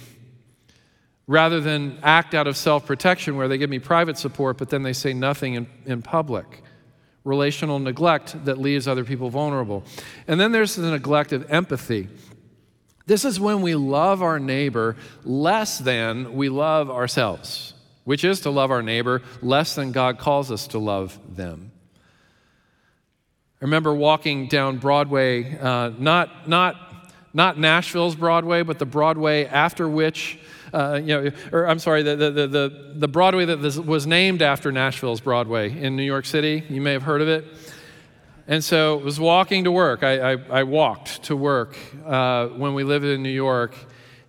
rather 1.27 1.61
than 1.61 1.99
act 2.01 2.33
out 2.33 2.47
of 2.47 2.57
self 2.57 2.85
protection 2.85 3.35
where 3.37 3.47
they 3.47 3.59
give 3.59 3.69
me 3.69 3.79
private 3.79 4.17
support, 4.17 4.57
but 4.57 4.69
then 4.69 4.81
they 4.81 4.93
say 4.93 5.13
nothing 5.13 5.53
in, 5.53 5.67
in 5.85 6.01
public. 6.01 6.63
Relational 7.27 7.77
neglect 7.79 8.45
that 8.45 8.57
leaves 8.57 8.87
other 8.87 9.03
people 9.03 9.29
vulnerable. 9.29 9.83
And 10.27 10.39
then 10.39 10.53
there's 10.53 10.75
the 10.75 10.89
neglect 10.89 11.33
of 11.33 11.51
empathy. 11.51 12.07
This 13.05 13.25
is 13.25 13.39
when 13.39 13.61
we 13.61 13.75
love 13.75 14.21
our 14.21 14.39
neighbor 14.39 14.95
less 15.23 15.77
than 15.77 16.35
we 16.35 16.47
love 16.47 16.89
ourselves, 16.89 17.73
which 18.05 18.23
is 18.23 18.41
to 18.41 18.49
love 18.49 18.71
our 18.71 18.81
neighbor 18.81 19.21
less 19.41 19.75
than 19.75 19.91
God 19.91 20.17
calls 20.17 20.51
us 20.51 20.67
to 20.67 20.79
love 20.79 21.19
them. 21.35 21.71
I 23.61 23.65
remember 23.65 23.93
walking 23.93 24.47
down 24.47 24.77
Broadway, 24.77 25.57
uh, 25.57 25.91
not, 25.97 26.47
not 26.47 26.87
not 27.33 27.59
Nashville's 27.59 28.15
Broadway, 28.15 28.63
but 28.63 28.79
the 28.79 28.85
Broadway 28.85 29.45
after 29.45 29.87
which, 29.87 30.39
uh, 30.73 30.99
you 31.01 31.07
know, 31.07 31.31
or 31.51 31.67
I'm 31.67 31.79
sorry, 31.79 32.03
the, 32.03 32.15
the, 32.15 32.47
the, 32.47 32.93
the 32.95 33.07
Broadway 33.07 33.45
that 33.45 33.59
was 33.85 34.07
named 34.07 34.41
after 34.41 34.71
Nashville's 34.71 35.21
Broadway 35.21 35.77
in 35.77 35.95
New 35.95 36.03
York 36.03 36.25
City. 36.25 36.63
You 36.69 36.81
may 36.81 36.93
have 36.93 37.03
heard 37.03 37.21
of 37.21 37.27
it. 37.27 37.45
And 38.47 38.63
so 38.63 38.99
I 38.99 39.03
was 39.03 39.19
walking 39.19 39.65
to 39.65 39.71
work. 39.71 40.03
I, 40.03 40.33
I, 40.33 40.37
I 40.49 40.63
walked 40.63 41.23
to 41.23 41.35
work 41.35 41.77
uh, 42.05 42.47
when 42.47 42.73
we 42.73 42.83
lived 42.83 43.05
in 43.05 43.21
New 43.21 43.29
York. 43.29 43.75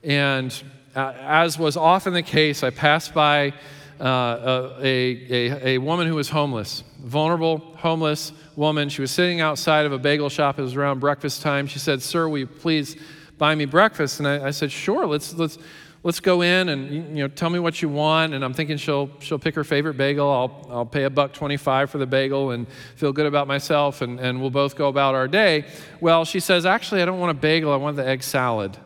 And 0.02 0.52
uh, 0.96 1.12
as 1.20 1.58
was 1.58 1.76
often 1.76 2.14
the 2.14 2.22
case, 2.22 2.64
I 2.64 2.70
passed 2.70 3.14
by 3.14 3.52
uh, 4.00 4.74
a, 4.80 5.26
a, 5.30 5.68
a 5.74 5.78
woman 5.78 6.06
who 6.06 6.16
was 6.16 6.28
homeless, 6.28 6.82
vulnerable, 7.00 7.58
homeless 7.76 8.32
woman. 8.56 8.88
She 8.88 9.00
was 9.00 9.10
sitting 9.10 9.40
outside 9.40 9.86
of 9.86 9.92
a 9.92 9.98
bagel 9.98 10.28
shop. 10.28 10.58
It 10.58 10.62
was 10.62 10.74
around 10.74 10.98
breakfast 10.98 11.42
time. 11.42 11.66
She 11.66 11.78
said, 11.78 12.02
Sir, 12.02 12.28
will 12.28 12.38
you 12.38 12.46
please 12.46 12.96
buy 13.38 13.54
me 13.54 13.64
breakfast? 13.64 14.18
And 14.18 14.28
I, 14.28 14.48
I 14.48 14.50
said, 14.50 14.72
Sure, 14.72 15.06
let's, 15.06 15.34
let's, 15.34 15.58
let's 16.08 16.20
go 16.20 16.40
in 16.40 16.70
and 16.70 16.90
you 16.90 17.22
know, 17.22 17.28
tell 17.28 17.50
me 17.50 17.58
what 17.58 17.82
you 17.82 17.88
want. 17.90 18.32
And 18.32 18.42
I'm 18.42 18.54
thinking 18.54 18.78
she'll, 18.78 19.10
she'll 19.18 19.38
pick 19.38 19.54
her 19.56 19.62
favorite 19.62 19.98
bagel. 19.98 20.26
I'll, 20.26 20.66
I'll 20.70 20.86
pay 20.86 21.04
a 21.04 21.10
buck 21.10 21.34
25 21.34 21.90
for 21.90 21.98
the 21.98 22.06
bagel 22.06 22.52
and 22.52 22.66
feel 22.96 23.12
good 23.12 23.26
about 23.26 23.46
myself, 23.46 24.00
and, 24.00 24.18
and 24.18 24.40
we'll 24.40 24.48
both 24.48 24.74
go 24.74 24.88
about 24.88 25.14
our 25.14 25.28
day. 25.28 25.66
Well, 26.00 26.24
she 26.24 26.40
says, 26.40 26.64
Actually, 26.64 27.02
I 27.02 27.04
don't 27.04 27.20
want 27.20 27.32
a 27.32 27.38
bagel, 27.38 27.74
I 27.74 27.76
want 27.76 27.96
the 27.96 28.08
egg 28.08 28.22
salad. 28.22 28.78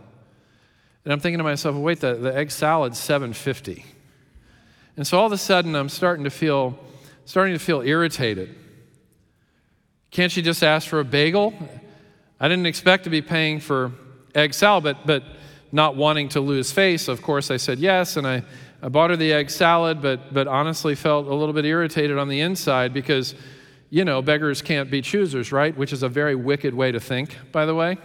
And 1.05 1.13
I'm 1.13 1.21
thinking 1.21 1.39
to 1.39 1.45
myself, 1.45 1.77
well, 1.77 1.85
wait, 1.85 2.01
the, 2.01 2.15
the 2.15 2.37
egg 2.37 2.51
salad's 2.51 2.99
750. 2.99 3.85
And 4.97 5.07
so 5.07 5.17
all 5.17 5.27
of 5.27 5.33
a 5.33 5.39
sudden, 5.39 5.77
I'm 5.77 5.89
starting 5.89 6.25
to 6.25 6.31
feel, 6.31 6.77
starting 7.25 7.55
to 7.55 7.61
feel 7.61 7.83
irritated. 7.83 8.53
Can't 10.11 10.33
she 10.33 10.43
just 10.43 10.65
ask 10.65 10.89
for 10.89 10.99
a 10.99 11.05
bagel? 11.05 11.55
I 12.41 12.49
didn't 12.49 12.67
expect 12.67 13.05
to 13.05 13.11
be 13.11 13.23
paying 13.23 13.61
for 13.61 13.93
egg 14.35 14.55
salad, 14.55 14.83
but, 14.83 15.07
but 15.07 15.23
not 15.73 15.97
wanting 15.97 16.29
to 16.31 16.41
lose 16.41 16.71
face, 16.71 17.09
of 17.09 17.23
course, 17.23 17.51
I 17.51 17.57
said 17.57 17.79
yes, 17.79 18.17
and 18.17 18.27
I, 18.27 18.43
I 18.83 18.89
bought 18.89 19.11
her 19.11 19.17
the 19.17 19.33
egg 19.33 19.49
salad, 19.49 20.03
but, 20.03 20.33
but 20.33 20.47
honestly 20.47 20.95
felt 20.95 21.27
a 21.27 21.35
little 21.35 21.55
bit 21.55 21.65
irritated 21.65 22.19
on 22.19 22.29
the 22.29 22.41
inside 22.41 22.93
because, 22.93 23.35
you 23.89 24.05
know, 24.05 24.21
beggars 24.21 24.61
can't 24.61 24.91
be 24.91 25.01
choosers, 25.01 25.51
right? 25.51 25.77
Which 25.77 25.93
is 25.93 26.03
a 26.03 26.09
very 26.09 26.35
wicked 26.35 26.75
way 26.75 26.93
to 26.93 27.01
think, 27.01 27.37
by 27.53 27.65
the 27.65 27.75
way. 27.75 27.97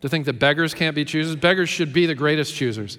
To 0.00 0.08
think 0.08 0.24
that 0.26 0.34
beggars 0.34 0.74
can't 0.74 0.94
be 0.94 1.04
choosers. 1.04 1.36
Beggars 1.36 1.68
should 1.68 1.92
be 1.92 2.06
the 2.06 2.14
greatest 2.14 2.54
choosers. 2.54 2.98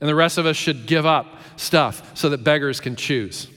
And 0.00 0.08
the 0.08 0.14
rest 0.14 0.38
of 0.38 0.46
us 0.46 0.56
should 0.56 0.86
give 0.86 1.06
up 1.06 1.26
stuff 1.56 2.16
so 2.16 2.28
that 2.30 2.44
beggars 2.44 2.80
can 2.80 2.96
choose. 2.96 3.48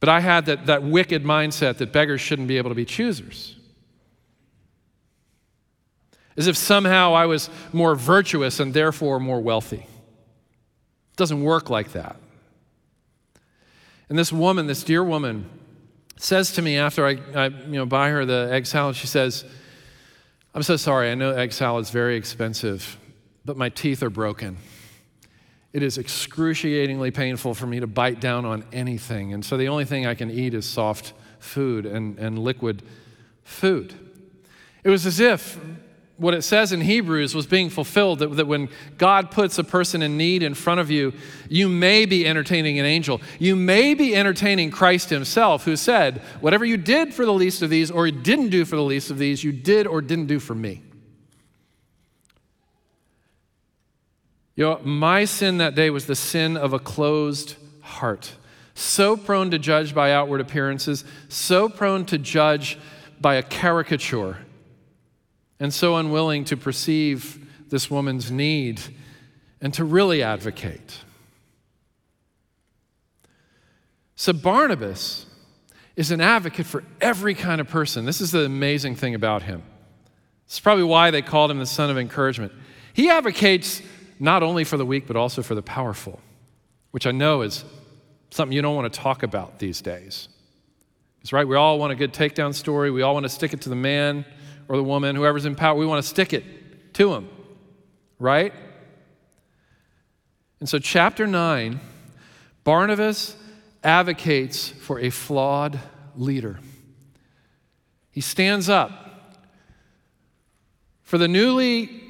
But 0.00 0.08
I 0.08 0.20
had 0.20 0.46
that, 0.46 0.66
that 0.66 0.82
wicked 0.82 1.24
mindset 1.24 1.78
that 1.78 1.92
beggars 1.92 2.20
shouldn't 2.20 2.48
be 2.48 2.58
able 2.58 2.70
to 2.70 2.74
be 2.74 2.84
choosers. 2.84 3.57
As 6.38 6.46
if 6.46 6.56
somehow 6.56 7.14
I 7.14 7.26
was 7.26 7.50
more 7.72 7.96
virtuous 7.96 8.60
and 8.60 8.72
therefore 8.72 9.18
more 9.18 9.40
wealthy. 9.40 9.86
It 11.10 11.16
doesn't 11.16 11.42
work 11.42 11.68
like 11.68 11.92
that. 11.92 12.16
And 14.08 14.16
this 14.16 14.32
woman, 14.32 14.68
this 14.68 14.84
dear 14.84 15.02
woman, 15.02 15.50
says 16.16 16.52
to 16.52 16.62
me 16.62 16.76
after 16.76 17.04
I, 17.04 17.18
I 17.34 17.46
you 17.48 17.72
know, 17.72 17.86
buy 17.86 18.10
her 18.10 18.24
the 18.24 18.48
egg 18.52 18.66
salad, 18.66 18.94
she 18.94 19.08
says, 19.08 19.44
I'm 20.54 20.62
so 20.62 20.76
sorry, 20.76 21.10
I 21.10 21.16
know 21.16 21.32
egg 21.32 21.52
salad 21.52 21.82
is 21.82 21.90
very 21.90 22.16
expensive, 22.16 22.96
but 23.44 23.56
my 23.56 23.68
teeth 23.68 24.02
are 24.04 24.10
broken. 24.10 24.58
It 25.72 25.82
is 25.82 25.98
excruciatingly 25.98 27.10
painful 27.10 27.54
for 27.54 27.66
me 27.66 27.80
to 27.80 27.88
bite 27.88 28.20
down 28.20 28.44
on 28.44 28.64
anything. 28.72 29.32
And 29.34 29.44
so 29.44 29.56
the 29.56 29.68
only 29.68 29.84
thing 29.84 30.06
I 30.06 30.14
can 30.14 30.30
eat 30.30 30.54
is 30.54 30.66
soft 30.66 31.14
food 31.40 31.84
and, 31.84 32.16
and 32.18 32.38
liquid 32.38 32.84
food. 33.42 33.92
It 34.84 34.90
was 34.90 35.04
as 35.04 35.18
if 35.18 35.60
what 36.18 36.34
it 36.34 36.42
says 36.42 36.72
in 36.72 36.80
Hebrews 36.80 37.34
was 37.34 37.46
being 37.46 37.70
fulfilled 37.70 38.18
that, 38.18 38.36
that 38.36 38.46
when 38.46 38.68
God 38.98 39.30
puts 39.30 39.58
a 39.58 39.64
person 39.64 40.02
in 40.02 40.16
need 40.16 40.42
in 40.42 40.52
front 40.52 40.80
of 40.80 40.90
you, 40.90 41.12
you 41.48 41.68
may 41.68 42.06
be 42.06 42.26
entertaining 42.26 42.78
an 42.78 42.84
angel. 42.84 43.20
You 43.38 43.56
may 43.56 43.94
be 43.94 44.14
entertaining 44.14 44.70
Christ 44.70 45.10
Himself, 45.10 45.64
who 45.64 45.76
said, 45.76 46.18
Whatever 46.40 46.64
you 46.64 46.76
did 46.76 47.14
for 47.14 47.24
the 47.24 47.32
least 47.32 47.62
of 47.62 47.70
these 47.70 47.90
or 47.90 48.10
didn't 48.10 48.48
do 48.48 48.64
for 48.64 48.76
the 48.76 48.82
least 48.82 49.10
of 49.10 49.18
these, 49.18 49.44
you 49.44 49.52
did 49.52 49.86
or 49.86 50.00
didn't 50.00 50.26
do 50.26 50.40
for 50.40 50.54
me. 50.54 50.82
You 54.56 54.64
know, 54.64 54.80
my 54.82 55.24
sin 55.24 55.58
that 55.58 55.76
day 55.76 55.88
was 55.88 56.06
the 56.06 56.16
sin 56.16 56.56
of 56.56 56.72
a 56.72 56.80
closed 56.80 57.54
heart. 57.80 58.32
So 58.74 59.16
prone 59.16 59.52
to 59.52 59.58
judge 59.58 59.94
by 59.94 60.12
outward 60.12 60.40
appearances, 60.40 61.04
so 61.28 61.68
prone 61.68 62.04
to 62.06 62.18
judge 62.18 62.76
by 63.20 63.36
a 63.36 63.42
caricature, 63.42 64.38
and 65.60 65.72
so 65.72 65.96
unwilling 65.96 66.44
to 66.44 66.56
perceive 66.56 67.46
this 67.68 67.90
woman's 67.90 68.30
need 68.30 68.80
and 69.60 69.74
to 69.74 69.84
really 69.84 70.22
advocate. 70.22 70.98
So, 74.16 74.32
Barnabas 74.32 75.26
is 75.96 76.10
an 76.10 76.20
advocate 76.20 76.66
for 76.66 76.84
every 77.00 77.34
kind 77.34 77.60
of 77.60 77.68
person. 77.68 78.04
This 78.04 78.20
is 78.20 78.32
the 78.32 78.44
amazing 78.44 78.94
thing 78.96 79.14
about 79.14 79.42
him. 79.42 79.62
It's 80.46 80.60
probably 80.60 80.84
why 80.84 81.10
they 81.10 81.22
called 81.22 81.50
him 81.50 81.58
the 81.58 81.66
son 81.66 81.90
of 81.90 81.98
encouragement. 81.98 82.52
He 82.94 83.10
advocates 83.10 83.82
not 84.18 84.42
only 84.42 84.64
for 84.64 84.76
the 84.76 84.86
weak, 84.86 85.06
but 85.06 85.16
also 85.16 85.42
for 85.42 85.54
the 85.54 85.62
powerful, 85.62 86.20
which 86.90 87.06
I 87.06 87.12
know 87.12 87.42
is 87.42 87.64
something 88.30 88.54
you 88.54 88.62
don't 88.62 88.74
want 88.74 88.92
to 88.92 88.98
talk 88.98 89.22
about 89.22 89.58
these 89.58 89.80
days. 89.80 90.28
It's 91.20 91.32
right, 91.32 91.46
we 91.46 91.56
all 91.56 91.78
want 91.78 91.92
a 91.92 91.96
good 91.96 92.12
takedown 92.12 92.54
story. 92.54 92.90
We 92.90 93.02
all 93.02 93.14
want 93.14 93.24
to 93.24 93.28
stick 93.28 93.52
it 93.52 93.60
to 93.62 93.68
the 93.68 93.76
man 93.76 94.24
or 94.68 94.76
the 94.76 94.84
woman, 94.84 95.16
whoever's 95.16 95.46
in 95.46 95.56
power. 95.56 95.76
We 95.76 95.86
want 95.86 96.02
to 96.02 96.08
stick 96.08 96.32
it 96.32 96.94
to 96.94 97.14
him, 97.14 97.28
right? 98.18 98.52
And 100.60 100.68
so, 100.68 100.78
chapter 100.78 101.26
9, 101.26 101.80
Barnabas 102.64 103.36
advocates 103.82 104.68
for 104.68 105.00
a 105.00 105.10
flawed 105.10 105.78
leader. 106.16 106.58
He 108.10 108.20
stands 108.20 108.68
up 108.68 109.36
for 111.02 111.16
the 111.16 111.28
newly 111.28 112.02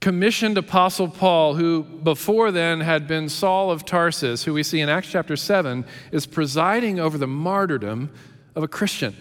commissioned 0.00 0.58
Apostle 0.58 1.08
Paul, 1.08 1.54
who 1.54 1.82
before 1.82 2.50
then 2.50 2.80
had 2.80 3.08
been 3.08 3.28
Saul 3.28 3.70
of 3.70 3.84
Tarsus, 3.84 4.44
who 4.44 4.52
we 4.52 4.62
see 4.62 4.80
in 4.80 4.88
Acts 4.88 5.10
chapter 5.10 5.36
7, 5.36 5.84
is 6.12 6.26
presiding 6.26 7.00
over 7.00 7.16
the 7.16 7.26
martyrdom 7.26 8.10
of 8.54 8.62
a 8.62 8.68
Christian 8.68 9.16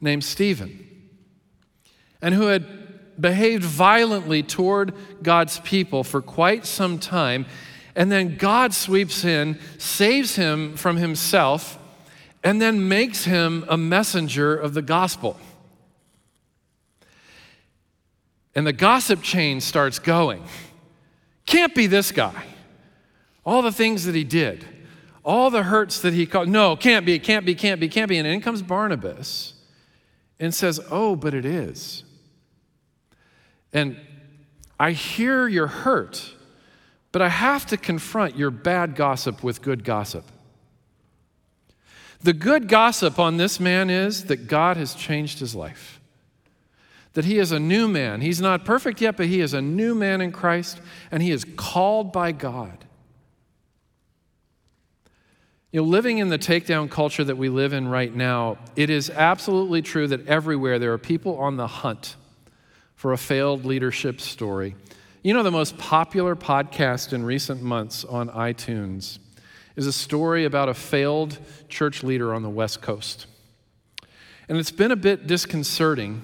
named 0.00 0.24
Stephen, 0.24 0.86
and 2.22 2.34
who 2.34 2.46
had 2.46 2.66
behaved 3.20 3.64
violently 3.64 4.42
toward 4.42 4.94
God's 5.22 5.60
people 5.60 6.04
for 6.04 6.22
quite 6.22 6.64
some 6.66 6.98
time. 6.98 7.46
And 7.94 8.10
then 8.10 8.36
God 8.36 8.72
sweeps 8.72 9.24
in, 9.24 9.58
saves 9.78 10.36
him 10.36 10.76
from 10.76 10.96
himself, 10.96 11.78
and 12.42 12.60
then 12.60 12.88
makes 12.88 13.24
him 13.24 13.64
a 13.68 13.76
messenger 13.76 14.56
of 14.56 14.74
the 14.74 14.82
gospel. 14.82 15.36
And 18.54 18.66
the 18.66 18.72
gossip 18.72 19.22
chain 19.22 19.60
starts 19.60 19.98
going. 19.98 20.44
Can't 21.46 21.74
be 21.74 21.86
this 21.86 22.12
guy. 22.12 22.44
All 23.44 23.62
the 23.62 23.72
things 23.72 24.04
that 24.04 24.14
he 24.14 24.24
did, 24.24 24.64
all 25.24 25.50
the 25.50 25.64
hurts 25.64 26.00
that 26.00 26.14
he 26.14 26.26
caused. 26.26 26.50
No, 26.50 26.76
can't 26.76 27.04
be, 27.04 27.18
can't 27.18 27.44
be, 27.44 27.54
can't 27.54 27.80
be, 27.80 27.88
can't 27.88 28.08
be. 28.08 28.18
And 28.18 28.26
in 28.26 28.40
comes 28.40 28.62
Barnabas 28.62 29.54
and 30.38 30.54
says, 30.54 30.80
Oh, 30.90 31.16
but 31.16 31.34
it 31.34 31.44
is. 31.44 32.04
And 33.72 33.96
I 34.78 34.92
hear 34.92 35.46
your 35.46 35.66
hurt, 35.66 36.34
but 37.12 37.22
I 37.22 37.28
have 37.28 37.66
to 37.66 37.76
confront 37.76 38.36
your 38.36 38.50
bad 38.50 38.96
gossip 38.96 39.42
with 39.42 39.62
good 39.62 39.84
gossip. 39.84 40.24
The 42.22 42.32
good 42.32 42.68
gossip 42.68 43.18
on 43.18 43.36
this 43.36 43.58
man 43.58 43.88
is 43.88 44.24
that 44.24 44.46
God 44.46 44.76
has 44.76 44.94
changed 44.94 45.38
his 45.38 45.54
life, 45.54 46.00
that 47.14 47.24
he 47.24 47.38
is 47.38 47.52
a 47.52 47.58
new 47.58 47.88
man. 47.88 48.20
He's 48.20 48.40
not 48.40 48.64
perfect 48.64 49.00
yet, 49.00 49.16
but 49.16 49.26
he 49.26 49.40
is 49.40 49.54
a 49.54 49.62
new 49.62 49.94
man 49.94 50.20
in 50.20 50.32
Christ, 50.32 50.80
and 51.10 51.22
he 51.22 51.30
is 51.30 51.44
called 51.56 52.12
by 52.12 52.32
God. 52.32 52.84
You 55.72 55.80
know, 55.80 55.86
living 55.86 56.18
in 56.18 56.28
the 56.28 56.38
takedown 56.38 56.90
culture 56.90 57.22
that 57.22 57.36
we 57.36 57.48
live 57.48 57.72
in 57.72 57.86
right 57.86 58.14
now, 58.14 58.58
it 58.74 58.90
is 58.90 59.08
absolutely 59.08 59.82
true 59.82 60.08
that 60.08 60.26
everywhere 60.26 60.78
there 60.78 60.92
are 60.92 60.98
people 60.98 61.38
on 61.38 61.56
the 61.56 61.68
hunt 61.68 62.16
for 63.00 63.14
a 63.14 63.16
failed 63.16 63.64
leadership 63.64 64.20
story. 64.20 64.76
You 65.22 65.32
know, 65.32 65.42
the 65.42 65.50
most 65.50 65.78
popular 65.78 66.36
podcast 66.36 67.14
in 67.14 67.24
recent 67.24 67.62
months 67.62 68.04
on 68.04 68.28
iTunes 68.28 69.18
is 69.74 69.86
a 69.86 69.92
story 69.92 70.44
about 70.44 70.68
a 70.68 70.74
failed 70.74 71.38
church 71.70 72.02
leader 72.02 72.34
on 72.34 72.42
the 72.42 72.50
West 72.50 72.82
Coast. 72.82 73.26
And 74.50 74.58
it's 74.58 74.70
been 74.70 74.90
a 74.90 74.96
bit 74.96 75.26
disconcerting 75.26 76.20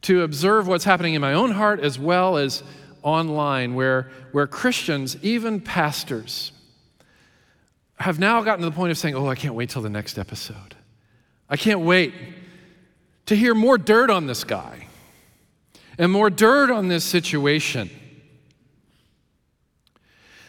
to 0.00 0.22
observe 0.22 0.66
what's 0.66 0.84
happening 0.84 1.12
in 1.12 1.20
my 1.20 1.34
own 1.34 1.50
heart 1.50 1.80
as 1.80 1.98
well 1.98 2.38
as 2.38 2.62
online, 3.02 3.74
where, 3.74 4.10
where 4.32 4.46
Christians, 4.46 5.18
even 5.20 5.60
pastors, 5.60 6.52
have 7.96 8.18
now 8.18 8.40
gotten 8.40 8.62
to 8.62 8.70
the 8.70 8.74
point 8.74 8.92
of 8.92 8.96
saying, 8.96 9.14
Oh, 9.14 9.28
I 9.28 9.34
can't 9.34 9.54
wait 9.54 9.68
till 9.68 9.82
the 9.82 9.90
next 9.90 10.18
episode. 10.18 10.74
I 11.50 11.58
can't 11.58 11.80
wait 11.80 12.14
to 13.26 13.36
hear 13.36 13.54
more 13.54 13.76
dirt 13.76 14.08
on 14.08 14.26
this 14.26 14.42
guy 14.42 14.86
and 16.00 16.10
more 16.10 16.30
dirt 16.30 16.70
on 16.70 16.88
this 16.88 17.04
situation. 17.04 17.90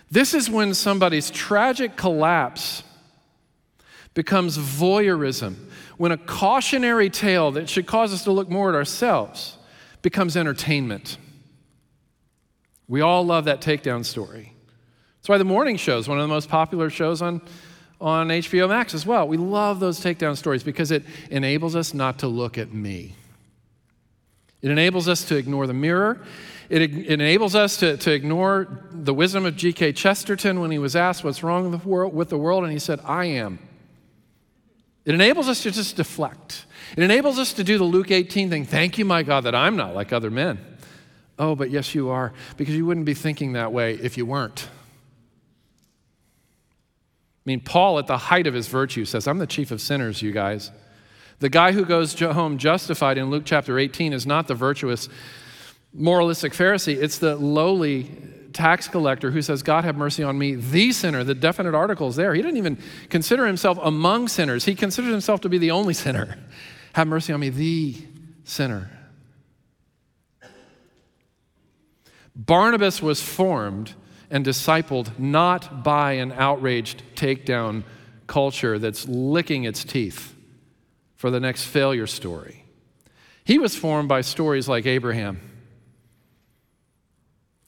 This 0.10 0.34
is 0.34 0.50
when 0.50 0.74
somebody's 0.74 1.29
tragic 1.29 1.98
collapse 1.98 2.84
becomes 4.13 4.58
voyeurism, 4.58 5.55
when 5.98 6.13
a 6.13 6.17
cautionary 6.17 7.10
tale 7.10 7.51
that 7.51 7.67
should 7.67 7.86
cause 7.86 8.13
us 8.13 8.24
to 8.24 8.31
look 8.31 8.50
more 8.50 8.70
at 8.70 8.75
ourselves 8.75 9.58
becomes 10.01 10.38
entertainment. 10.38 11.17
We 12.88 13.01
all 13.01 13.25
love 13.25 13.43
that 13.43 13.60
takedown 13.60 14.05
story. 14.05 14.53
That's 15.17 15.27
why 15.27 15.38
the 15.38 15.43
morning 15.43 15.75
show 15.75 15.98
is 15.98 16.08
one 16.08 16.17
of 16.17 16.24
the 16.24 16.34
most 16.34 16.48
popular 16.48 16.89
shows 16.89 17.22
on, 17.22 17.41
on 18.00 18.29
HBO 18.29 18.70
Max 18.70 18.93
as 18.93 19.05
well. 19.05 19.27
We 19.27 19.36
love 19.36 19.81
those 19.81 20.00
takedown 20.00 20.38
stories 20.38 20.63
because 20.63 20.91
it 20.91 21.03
enables 21.29 21.75
us 21.75 21.93
not 21.93 22.20
to 22.20 22.27
look 22.27 22.58
at 22.58 22.74
me. 22.74 23.15
It 24.62 24.70
enables 24.70 25.08
us 25.08 25.24
to 25.25 25.36
ignore 25.36 25.68
the 25.68 25.74
mirror. 25.74 26.22
It, 26.70 26.82
it 26.82 27.20
enables 27.20 27.56
us 27.56 27.77
to, 27.77 27.98
to 27.98 28.12
ignore 28.12 28.80
the 28.91 29.13
wisdom 29.13 29.46
of 29.46 29.56
G.K. 29.56 29.94
Chesterton 29.94 30.62
when 30.62 30.72
he 30.72 30.77
was 30.77 30.96
asked 30.96 31.24
what's 31.24 31.44
wrong 31.44 31.70
with 31.70 31.82
the, 31.82 31.88
world, 31.88 32.13
with 32.13 32.30
the 32.30 32.38
world, 32.38 32.63
and 32.63 32.72
he 32.72 32.80
said, 32.80 33.00
I 33.03 33.25
am. 33.25 33.60
It 35.03 35.15
enables 35.15 35.50
us 35.50 35.63
to 35.63 35.72
just 35.72 35.96
deflect. 35.96 36.65
It 36.96 37.03
enables 37.03 37.39
us 37.39 37.53
to 37.53 37.63
do 37.63 37.77
the 37.77 37.84
Luke 37.84 38.12
18 38.12 38.50
thing. 38.50 38.65
Thank 38.65 38.98
you, 38.98 39.06
my 39.06 39.24
God, 39.24 39.46
that 39.46 39.56
I'm 39.56 39.75
not 39.75 39.96
like 39.96 40.13
other 40.13 40.30
men. 40.30 40.60
Oh, 41.39 41.56
but 41.56 41.72
yes, 41.72 41.96
you 41.96 42.10
are, 42.10 42.34
because 42.56 42.75
you 42.75 42.86
wouldn't 42.86 43.06
be 43.06 43.15
thinking 43.15 43.53
that 43.53 43.74
way 43.74 43.96
if 43.96 44.15
you 44.15 44.25
weren't. 44.27 44.70
I 47.44 47.44
mean, 47.46 47.62
Paul, 47.62 47.98
at 47.98 48.06
the 48.06 48.18
height 48.18 48.46
of 48.46 48.53
his 48.53 48.68
virtue, 48.68 49.06
says, 49.06 49.27
I'm 49.27 49.39
the 49.39 49.48
chief 49.48 49.72
of 49.72 49.82
sinners, 49.82 50.22
you 50.22 50.32
guys. 50.32 50.70
The 51.41 51.50
guy 51.50 51.71
who 51.71 51.86
goes 51.86 52.17
home 52.19 52.60
justified 52.60 53.17
in 53.17 53.31
Luke 53.31 53.43
chapter 53.45 53.79
18 53.79 54.13
is 54.13 54.27
not 54.27 54.48
the 54.48 54.53
virtuous, 54.53 55.10
moralistic 55.91 56.53
Pharisee, 56.53 57.01
it's 57.01 57.17
the 57.17 57.36
lowly 57.36 58.12
tax 58.53 58.88
collector 58.88 59.31
who 59.31 59.41
says, 59.41 59.63
God 59.63 59.83
have 59.83 59.98
mercy 59.98 60.21
on 60.21 60.38
me, 60.38 60.53
the 60.53 60.91
sinner. 60.91 61.24
The 61.24 61.33
definite 61.33 61.74
article 61.74 62.09
is 62.09 62.16
there. 62.16 62.35
He 62.35 62.44
didn't 62.44 62.57
even 62.57 62.77
consider 63.09 63.48
himself 63.48 63.79
among 63.81 64.27
sinners, 64.27 64.66
he 64.66 64.75
considered 64.75 65.09
himself 65.09 65.42
to 65.42 65.50
be 65.50 65.57
the 65.57 65.72
only 65.72 65.96
sinner. 65.96 66.37
Have 66.94 67.07
mercy 67.07 67.31
on 67.31 67.39
me, 67.39 67.48
the 67.50 67.96
sinner. 68.44 68.92
Barnabas 72.35 73.01
was 73.01 73.22
formed 73.22 73.94
and 74.29 74.46
discipled 74.46 75.18
not 75.18 75.85
by 75.85 76.13
an 76.13 76.33
outraged 76.33 77.01
takedown 77.16 77.83
culture 78.27 78.77
that's 78.77 79.07
licking 79.07 79.63
its 79.63 79.85
teeth 79.85 80.30
for 81.22 81.29
the 81.29 81.40
next 81.40 81.66
failure 81.66 82.07
story. 82.07 82.66
He 83.44 83.60
was 83.60 83.75
formed 83.75 84.10
by 84.10 84.22
stories 84.22 84.68
like 84.68 84.88
Abraham, 84.88 85.40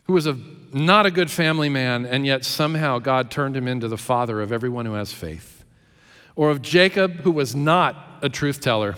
who 0.06 0.14
was 0.14 0.26
a, 0.26 0.36
not 0.72 1.06
a 1.06 1.12
good 1.12 1.30
family 1.30 1.70
man, 1.70 2.08
and 2.08 2.26
yet 2.26 2.46
somehow 2.46 2.98
God 2.98 3.30
turned 3.30 3.56
him 3.56 3.68
into 3.68 3.88
the 3.88 3.98
father 3.98 4.42
of 4.42 4.52
everyone 4.52 4.88
who 4.88 4.94
has 4.94 5.14
faith. 5.14 5.64
Or 6.36 6.50
of 6.50 6.64
Jacob, 6.64 7.18
who 7.18 7.30
was 7.30 7.56
not 7.56 7.96
a 8.24 8.28
truth 8.28 8.60
teller, 8.60 8.96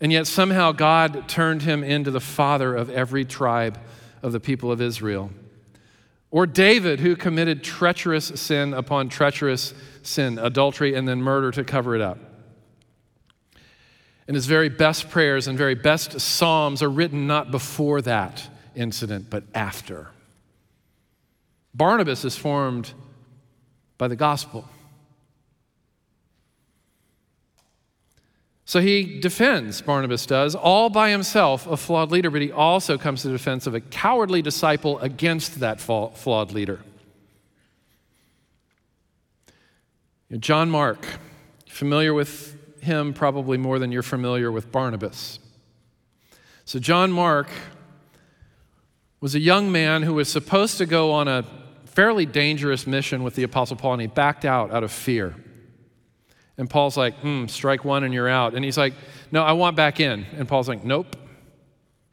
and 0.00 0.12
yet 0.12 0.28
somehow 0.28 0.70
God 0.70 1.28
turned 1.28 1.62
him 1.62 1.82
into 1.82 2.12
the 2.12 2.20
father 2.20 2.76
of 2.76 2.90
every 2.90 3.24
tribe 3.24 3.76
of 4.22 4.30
the 4.30 4.38
people 4.38 4.70
of 4.70 4.80
Israel. 4.80 5.32
Or 6.30 6.46
David, 6.46 7.00
who 7.00 7.16
committed 7.16 7.64
treacherous 7.64 8.26
sin 8.40 8.72
upon 8.72 9.08
treacherous 9.08 9.74
sin, 10.04 10.38
adultery, 10.38 10.94
and 10.94 11.08
then 11.08 11.20
murder 11.20 11.50
to 11.50 11.64
cover 11.64 11.96
it 11.96 12.00
up. 12.00 12.20
And 14.28 14.34
his 14.34 14.46
very 14.46 14.68
best 14.68 15.08
prayers 15.08 15.46
and 15.46 15.56
very 15.56 15.74
best 15.74 16.20
psalms 16.20 16.82
are 16.82 16.90
written 16.90 17.26
not 17.26 17.50
before 17.50 18.02
that 18.02 18.48
incident, 18.74 19.30
but 19.30 19.44
after. 19.54 20.08
Barnabas 21.74 22.24
is 22.24 22.36
formed 22.36 22.92
by 23.98 24.08
the 24.08 24.16
gospel. 24.16 24.68
So 28.64 28.80
he 28.80 29.20
defends, 29.20 29.80
Barnabas 29.80 30.26
does, 30.26 30.56
all 30.56 30.90
by 30.90 31.10
himself, 31.10 31.68
a 31.68 31.76
flawed 31.76 32.10
leader, 32.10 32.30
but 32.30 32.42
he 32.42 32.50
also 32.50 32.98
comes 32.98 33.22
to 33.22 33.28
the 33.28 33.34
defense 33.34 33.68
of 33.68 33.74
a 33.74 33.80
cowardly 33.80 34.42
disciple 34.42 34.98
against 34.98 35.60
that 35.60 35.80
flawed 35.80 36.50
leader. 36.50 36.80
John 40.40 40.68
Mark, 40.68 41.06
familiar 41.68 42.12
with 42.12 42.55
him 42.86 43.12
probably 43.12 43.58
more 43.58 43.78
than 43.78 43.92
you're 43.92 44.02
familiar 44.02 44.50
with 44.50 44.72
Barnabas. 44.72 45.38
So, 46.64 46.78
John 46.78 47.12
Mark 47.12 47.48
was 49.20 49.34
a 49.34 49.40
young 49.40 49.70
man 49.70 50.02
who 50.02 50.14
was 50.14 50.28
supposed 50.28 50.78
to 50.78 50.86
go 50.86 51.12
on 51.12 51.28
a 51.28 51.44
fairly 51.84 52.26
dangerous 52.26 52.86
mission 52.86 53.22
with 53.22 53.34
the 53.34 53.42
Apostle 53.42 53.76
Paul, 53.76 53.94
and 53.94 54.02
he 54.02 54.08
backed 54.08 54.44
out 54.44 54.72
out 54.72 54.84
of 54.84 54.90
fear. 54.90 55.34
And 56.58 56.68
Paul's 56.68 56.96
like, 56.96 57.14
hmm, 57.18 57.46
strike 57.46 57.84
one 57.84 58.02
and 58.02 58.14
you're 58.14 58.28
out. 58.28 58.54
And 58.54 58.64
he's 58.64 58.78
like, 58.78 58.94
no, 59.30 59.42
I 59.42 59.52
want 59.52 59.76
back 59.76 60.00
in. 60.00 60.24
And 60.36 60.48
Paul's 60.48 60.68
like, 60.68 60.84
nope, 60.84 61.16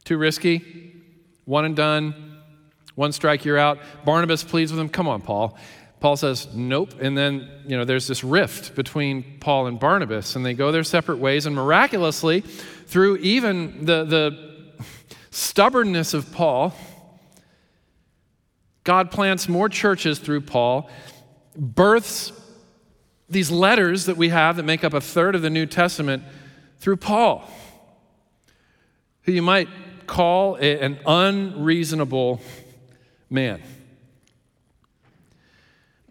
too 0.04 0.18
risky. 0.18 0.92
One 1.44 1.64
and 1.64 1.74
done. 1.74 2.40
One 2.94 3.12
strike, 3.12 3.44
you're 3.44 3.58
out. 3.58 3.78
Barnabas 4.04 4.44
pleads 4.44 4.70
with 4.70 4.80
him, 4.80 4.88
come 4.88 5.08
on, 5.08 5.20
Paul. 5.20 5.58
Paul 6.04 6.18
says, 6.18 6.48
nope. 6.54 7.00
And 7.00 7.16
then, 7.16 7.48
you 7.66 7.78
know, 7.78 7.86
there's 7.86 8.06
this 8.06 8.22
rift 8.22 8.74
between 8.74 9.38
Paul 9.40 9.68
and 9.68 9.80
Barnabas, 9.80 10.36
and 10.36 10.44
they 10.44 10.52
go 10.52 10.70
their 10.70 10.84
separate 10.84 11.16
ways. 11.16 11.46
And 11.46 11.56
miraculously, 11.56 12.42
through 12.42 13.16
even 13.16 13.86
the, 13.86 14.04
the 14.04 14.76
stubbornness 15.30 16.12
of 16.12 16.30
Paul, 16.30 16.74
God 18.84 19.12
plants 19.12 19.48
more 19.48 19.70
churches 19.70 20.18
through 20.18 20.42
Paul, 20.42 20.90
births 21.56 22.34
these 23.30 23.50
letters 23.50 24.04
that 24.04 24.18
we 24.18 24.28
have 24.28 24.56
that 24.56 24.64
make 24.64 24.84
up 24.84 24.92
a 24.92 25.00
third 25.00 25.34
of 25.34 25.40
the 25.40 25.48
New 25.48 25.64
Testament 25.64 26.22
through 26.80 26.98
Paul, 26.98 27.48
who 29.22 29.32
you 29.32 29.40
might 29.40 29.70
call 30.06 30.56
an 30.56 30.98
unreasonable 31.06 32.42
man. 33.30 33.62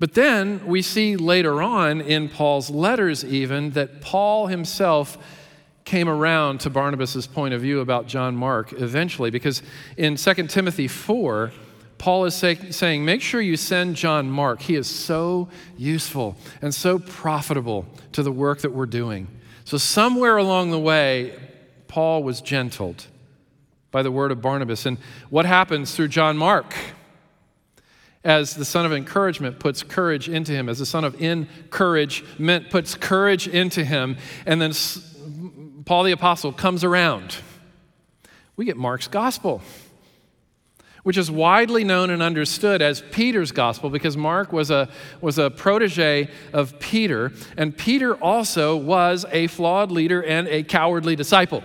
But 0.04 0.16
then 0.16 0.68
we 0.68 0.82
see 0.82 1.16
later 1.16 1.62
on 1.62 2.02
in 2.02 2.28
Paul's 2.28 2.70
letters, 2.70 3.24
even, 3.24 3.70
that 3.70 4.02
Paul 4.02 4.48
himself 4.48 5.18
came 5.86 6.10
around 6.10 6.60
to 6.60 6.70
Barnabas' 6.70 7.26
point 7.26 7.54
of 7.54 7.62
view 7.62 7.80
about 7.80 8.06
John 8.08 8.36
Mark 8.36 8.74
eventually, 8.74 9.30
because 9.30 9.64
in 9.96 10.18
2 10.18 10.34
Timothy 10.48 10.90
4, 10.90 11.54
Paul 12.00 12.26
is 12.26 12.36
say, 12.36 12.56
saying, 12.72 13.06
make 13.06 13.22
sure 13.22 13.40
you 13.40 13.56
send 13.56 13.96
John 13.96 14.30
Mark. 14.30 14.62
He 14.62 14.76
is 14.76 14.90
so 14.90 15.48
useful 15.78 16.36
and 16.62 16.76
so 16.76 17.00
profitable 17.00 17.86
to 18.12 18.24
the 18.24 18.32
work 18.34 18.60
that 18.64 18.74
we're 18.74 18.86
doing. 18.86 19.30
So, 19.64 19.78
somewhere 19.78 20.36
along 20.36 20.72
the 20.72 20.80
way, 20.80 21.34
Paul 21.88 22.24
was 22.24 22.42
gentled 22.42 23.08
by 23.90 24.04
the 24.04 24.12
word 24.12 24.34
of 24.34 24.42
Barnabas. 24.42 24.86
And 24.86 24.98
what 25.30 25.46
happens 25.46 25.96
through 25.96 26.10
John 26.10 26.36
Mark? 26.36 26.76
As 28.24 28.56
the 28.56 28.66
son 28.66 28.86
of 28.86 28.94
encouragement 28.94 29.60
puts 29.60 29.84
courage 29.84 30.30
into 30.30 30.52
him, 30.54 30.70
as 30.70 30.80
the 30.80 30.86
son 30.86 31.04
of 31.04 31.22
encouragement 31.22 32.70
puts 32.70 32.96
courage 32.96 33.48
into 33.48 33.84
him, 33.84 34.18
and 34.46 34.62
then 34.62 34.72
Paul 35.86 36.04
the 36.04 36.12
Apostle 36.14 36.54
comes 36.54 36.84
around. 36.84 37.36
We 38.56 38.66
get 38.66 38.78
Mark's 38.78 39.08
gospel. 39.08 39.62
which 41.04 41.18
is 41.18 41.30
widely 41.30 41.84
known 41.84 42.10
and 42.10 42.22
understood 42.24 42.82
as 42.82 43.04
Peter's 43.12 43.52
gospel 43.52 43.90
because 43.90 44.18
Mark 44.18 44.52
was 44.54 44.72
a, 44.72 44.90
was 45.22 45.38
a 45.38 45.50
protege 45.50 46.30
of 46.54 46.80
Peter, 46.80 47.32
and 47.58 47.78
Peter 47.78 48.16
also 48.16 48.76
was 48.76 49.26
a 49.32 49.48
flawed 49.48 49.92
leader 49.92 50.24
and 50.24 50.48
a 50.48 50.64
cowardly 50.64 51.16
disciple. 51.16 51.62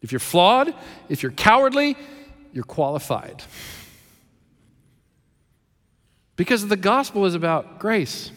If 0.00 0.10
you're 0.10 0.18
flawed, 0.18 0.74
if 1.08 1.22
you're 1.22 1.32
cowardly, 1.32 1.96
you're 2.52 2.64
qualified. 2.64 3.42
Because 6.42 6.66
the 6.66 6.76
gospel 6.76 7.24
is 7.24 7.36
about 7.36 7.78
grace. 7.78 8.32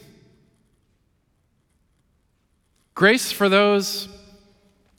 Grace 2.94 3.32
for 3.32 3.50
those 3.50 4.08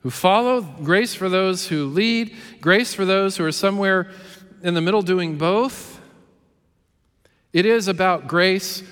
who 0.01 0.11
follow, 0.11 0.61
grace 0.61 1.15
for 1.15 1.29
those 1.29 1.69
who 1.69 1.87
lead, 1.87 2.35
grace 2.61 2.95
for 2.95 3.05
those 3.05 3.37
who 3.37 3.45
are 3.45 3.53
somewhere 3.53 4.11
in 4.65 4.75
the 4.75 4.81
middle 4.81 5.03
doing 5.03 5.39
both. 5.39 6.01
It 7.53 7.65
is 7.65 7.87
about 7.87 8.27
grace, 8.27 8.83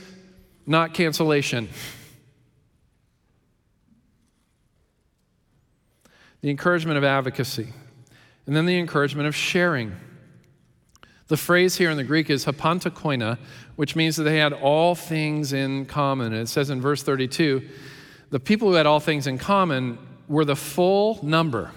not 0.65 0.95
cancellation. 0.95 1.69
The 6.41 6.51
encouragement 6.51 6.99
of 6.99 7.03
advocacy, 7.03 7.67
and 8.47 8.55
then 8.55 8.67
the 8.67 8.79
encouragement 8.79 9.27
of 9.27 9.35
sharing. 9.35 9.97
The 11.29 11.37
phrase 11.37 11.77
here 11.77 11.91
in 11.91 11.97
the 11.97 12.05
Greek 12.05 12.29
is 12.29 12.45
hapantakoina, 12.45 13.39
which 13.77 13.97
means 13.97 14.17
that 14.17 14.25
they 14.25 14.39
had 14.39 14.53
all 14.53 14.95
things 14.95 15.53
in 15.53 15.87
common. 15.87 16.33
And 16.33 16.43
it 16.43 16.49
says 16.49 16.71
in 16.71 16.81
verse 16.81 17.03
32 17.03 17.63
the 18.31 18.41
people 18.41 18.69
who 18.69 18.75
had 18.75 18.87
all 18.87 19.01
things 19.01 19.27
in 19.27 19.39
common 19.39 19.97
were 20.27 20.45
the 20.45 20.57
full 20.57 21.21
number 21.23 21.71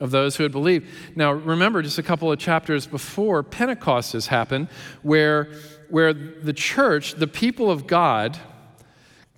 of 0.00 0.10
those 0.10 0.36
who 0.36 0.42
had 0.42 0.52
believed. 0.52 0.88
Now, 1.14 1.32
remember, 1.32 1.80
just 1.80 1.98
a 1.98 2.02
couple 2.02 2.30
of 2.30 2.38
chapters 2.38 2.86
before, 2.86 3.42
Pentecost 3.42 4.12
has 4.12 4.26
happened, 4.26 4.68
where, 5.02 5.48
where 5.88 6.12
the 6.12 6.52
church, 6.52 7.14
the 7.14 7.26
people 7.26 7.70
of 7.70 7.86
God, 7.86 8.36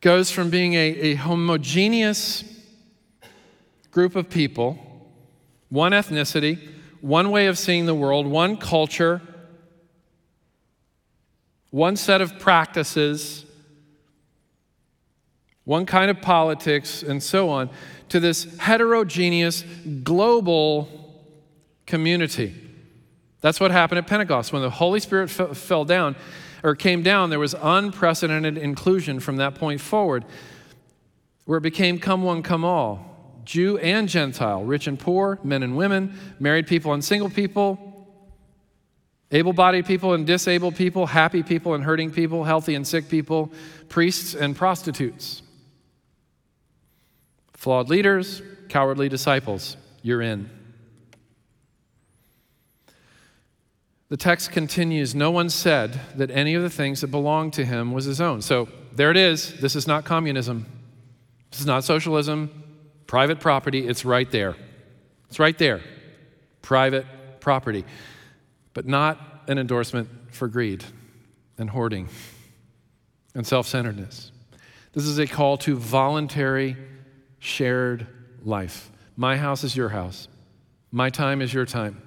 goes 0.01 0.31
from 0.31 0.51
being 0.51 0.74
a, 0.74 0.79
a 0.79 1.14
homogeneous 1.14 2.44
group 3.90 4.16
of 4.16 4.31
people, 4.31 4.79
one 5.68 5.92
ethnicity, 5.92 6.59
one 7.01 7.31
way 7.31 7.46
of 7.46 7.59
seeing 7.59 7.87
the 7.87 7.94
world, 7.94 8.27
one 8.27 8.57
culture, 8.57 9.20
one 11.70 11.96
set 11.96 12.20
of 12.20 12.38
practices, 12.38 13.44
one 15.64 15.85
kind 15.87 16.11
of 16.11 16.20
politics, 16.22 17.02
and 17.02 17.22
so 17.22 17.48
on, 17.50 17.68
to 18.09 18.18
this 18.20 18.57
heterogeneous 18.59 19.64
global 20.02 20.88
community. 21.87 22.54
That's 23.40 23.61
what 23.61 23.70
happened 23.70 23.98
at 23.98 24.07
Pentecost. 24.07 24.52
When 24.52 24.62
the 24.62 24.70
Holy 24.70 25.00
Spirit 25.00 25.31
f- 25.38 25.57
fell 25.57 25.85
down 25.85 26.16
or 26.62 26.74
came 26.74 27.02
down, 27.02 27.31
there 27.31 27.38
was 27.38 27.54
unprecedented 27.61 28.59
inclusion 28.59 29.20
from 29.20 29.37
that 29.37 29.54
point 29.54 29.81
forward, 29.81 30.24
where 31.44 31.59
it 31.59 31.62
became 31.62 31.98
come 31.98 32.22
one, 32.22 32.42
come 32.42 32.64
all. 32.64 33.04
Jew 33.44 33.78
and 33.78 34.09
Gentile, 34.09 34.64
rich 34.64 34.87
and 34.87 34.98
poor, 34.98 35.38
men 35.42 35.62
and 35.62 35.76
women, 35.76 36.18
married 36.38 36.66
people 36.66 36.92
and 36.92 37.02
single 37.02 37.31
people, 37.31 37.88
able 39.31 39.53
bodied 39.53 39.87
people 39.87 40.14
and 40.14 40.27
disabled 40.27 40.77
people, 40.77 41.07
happy 41.07 41.43
people 41.43 41.75
and 41.75 41.85
hurting 41.85 42.11
people, 42.11 42.45
healthy 42.45 42.75
and 42.75 42.87
sick 42.87 43.09
people, 43.09 43.53
priests 43.88 44.35
and 44.35 44.57
prostitutes. 44.57 45.43
Flawed 47.55 47.88
leaders, 47.88 48.41
cowardly 48.69 49.09
disciples, 49.09 49.77
you're 50.03 50.23
in. 50.23 50.49
The 54.09 54.17
text 54.17 54.53
continues 54.53 55.14
No 55.14 55.31
one 55.31 55.51
said 55.51 56.01
that 56.17 56.31
any 56.31 56.55
of 56.55 56.62
the 56.62 56.71
things 56.71 57.03
that 57.03 57.09
belonged 57.09 57.53
to 57.55 57.64
him 57.64 57.93
was 57.93 58.07
his 58.07 58.21
own. 58.21 58.41
So 58.41 58.69
there 58.93 59.11
it 59.11 59.17
is. 59.17 59.61
This 59.61 59.77
is 59.77 59.87
not 59.87 60.05
communism. 60.05 60.67
This 61.51 61.61
is 61.61 61.67
not 61.67 61.85
socialism, 61.85 62.64
private 63.07 63.41
property. 63.41 63.87
It's 63.87 64.05
right 64.05 64.31
there. 64.31 64.57
It's 65.29 65.38
right 65.38 65.57
there. 65.59 65.81
Private 66.62 67.07
property. 67.41 67.85
But 68.79 68.87
not 68.87 69.43
an 69.49 69.59
endorsement 69.59 70.09
for 70.31 70.47
greed 70.47 70.85
and 71.59 71.69
hoarding 71.69 72.09
and 73.35 73.45
self 73.45 73.67
centeredness. 73.67 74.31
This 74.93 75.03
is 75.03 75.19
a 75.19 75.27
call 75.27 75.57
to 75.59 75.75
voluntary 75.75 76.77
shared 77.41 78.07
life. 78.45 78.93
My 79.17 79.37
house 79.37 79.64
is 79.64 79.77
your 79.77 79.88
house. 79.88 80.29
My 80.93 81.11
time 81.11 81.43
is 81.43 81.53
your 81.53 81.67
time. 81.67 82.01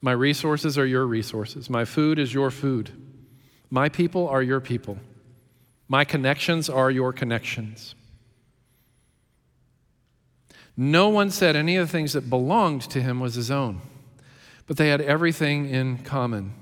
My 0.00 0.12
resources 0.12 0.78
are 0.78 0.86
your 0.86 1.04
resources. 1.06 1.68
My 1.68 1.84
food 1.84 2.18
is 2.18 2.32
your 2.32 2.50
food. 2.50 2.90
My 3.68 3.90
people 3.90 4.26
are 4.28 4.42
your 4.42 4.60
people. 4.60 4.96
My 5.88 6.06
connections 6.06 6.70
are 6.70 6.90
your 6.90 7.12
connections. 7.12 7.94
No 10.74 11.10
one 11.10 11.30
said 11.30 11.54
any 11.54 11.76
of 11.76 11.86
the 11.86 11.92
things 11.92 12.14
that 12.14 12.30
belonged 12.30 12.80
to 12.80 13.02
him 13.02 13.20
was 13.20 13.34
his 13.34 13.50
own, 13.50 13.82
but 14.66 14.76
they 14.76 14.88
had 14.88 15.00
everything 15.00 15.68
in 15.68 15.98
common. 15.98 16.54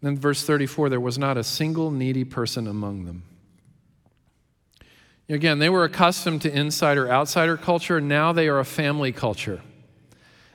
Then, 0.00 0.16
verse 0.16 0.42
34 0.44 0.88
there 0.88 1.00
was 1.00 1.18
not 1.18 1.36
a 1.36 1.44
single 1.44 1.90
needy 1.90 2.24
person 2.24 2.66
among 2.66 3.04
them. 3.04 3.22
Again, 5.28 5.60
they 5.60 5.68
were 5.68 5.84
accustomed 5.84 6.42
to 6.42 6.52
insider 6.52 7.08
outsider 7.08 7.56
culture. 7.56 8.00
Now 8.00 8.32
they 8.32 8.48
are 8.48 8.58
a 8.58 8.64
family 8.64 9.12
culture. 9.12 9.60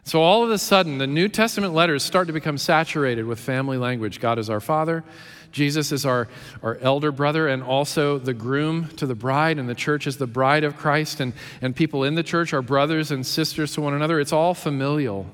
So 0.04 0.22
all 0.22 0.44
of 0.44 0.52
a 0.52 0.58
sudden, 0.58 0.98
the 0.98 1.08
New 1.08 1.30
Testament 1.30 1.74
letters 1.74 2.04
start 2.04 2.28
to 2.28 2.34
become 2.34 2.58
saturated 2.58 3.26
with 3.26 3.40
family 3.40 3.78
language. 3.78 4.20
God 4.20 4.38
is 4.38 4.50
our 4.50 4.60
Father. 4.60 5.04
Jesus 5.52 5.94
is 5.94 6.06
our, 6.06 6.28
our 6.62 6.78
elder 6.82 7.14
brother 7.14 7.48
and 7.48 7.64
also 7.64 8.20
the 8.20 8.34
groom 8.34 8.90
to 8.98 9.08
the 9.08 9.16
bride, 9.16 9.58
and 9.58 9.70
the 9.70 9.74
church 9.74 10.06
is 10.06 10.18
the 10.18 10.28
bride 10.28 10.66
of 10.66 10.76
Christ, 10.76 11.22
and, 11.22 11.32
and 11.62 11.74
people 11.74 12.04
in 12.04 12.16
the 12.16 12.24
church 12.24 12.54
are 12.54 12.62
brothers 12.62 13.10
and 13.10 13.26
sisters 13.26 13.74
to 13.76 13.82
one 13.82 13.94
another. 13.94 14.20
It's 14.20 14.34
all 14.34 14.54
familial. 14.54 15.26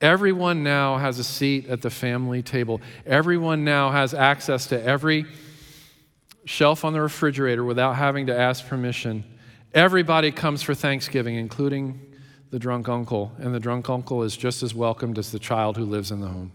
Everyone 0.00 0.62
now 0.62 0.96
has 0.96 1.18
a 1.18 1.24
seat 1.24 1.66
at 1.66 1.82
the 1.82 1.90
family 1.90 2.42
table. 2.42 2.80
Everyone 3.04 3.64
now 3.64 3.90
has 3.90 4.14
access 4.14 4.66
to 4.66 4.82
every 4.82 5.26
shelf 6.44 6.84
on 6.84 6.92
the 6.92 7.00
refrigerator 7.00 7.64
without 7.64 7.94
having 7.96 8.26
to 8.26 8.38
ask 8.38 8.66
permission. 8.66 9.24
Everybody 9.74 10.30
comes 10.30 10.62
for 10.62 10.72
Thanksgiving, 10.72 11.34
including 11.34 12.00
the 12.50 12.58
drunk 12.58 12.88
uncle, 12.88 13.32
and 13.38 13.54
the 13.54 13.60
drunk 13.60 13.90
uncle 13.90 14.22
is 14.22 14.36
just 14.36 14.62
as 14.62 14.74
welcomed 14.74 15.18
as 15.18 15.32
the 15.32 15.38
child 15.38 15.76
who 15.76 15.84
lives 15.84 16.10
in 16.10 16.20
the 16.20 16.28
home. 16.28 16.52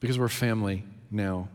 Because 0.00 0.18
we're 0.18 0.28
family 0.28 0.84
now. 1.10 1.48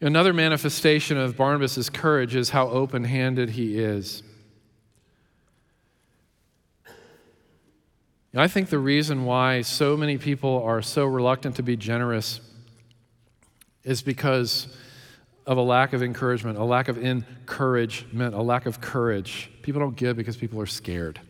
Another 0.00 0.32
manifestation 0.32 1.16
of 1.16 1.36
Barnabas' 1.36 1.88
courage 1.88 2.34
is 2.34 2.50
how 2.50 2.68
open 2.68 3.04
handed 3.04 3.50
he 3.50 3.78
is. 3.78 4.24
I 8.34 8.48
think 8.48 8.70
the 8.70 8.78
reason 8.78 9.26
why 9.26 9.60
so 9.60 9.94
many 9.94 10.16
people 10.16 10.62
are 10.62 10.80
so 10.80 11.04
reluctant 11.04 11.56
to 11.56 11.62
be 11.62 11.76
generous 11.76 12.40
is 13.84 14.00
because 14.00 14.74
of 15.46 15.58
a 15.58 15.62
lack 15.62 15.92
of 15.92 16.02
encouragement, 16.02 16.56
a 16.56 16.64
lack 16.64 16.88
of 16.88 16.96
encouragement, 16.96 18.34
a 18.34 18.40
lack 18.40 18.64
of 18.64 18.80
courage. 18.80 19.50
People 19.60 19.80
don't 19.80 19.96
give 19.96 20.16
because 20.16 20.36
people 20.36 20.60
are 20.60 20.66
scared. 20.66 21.20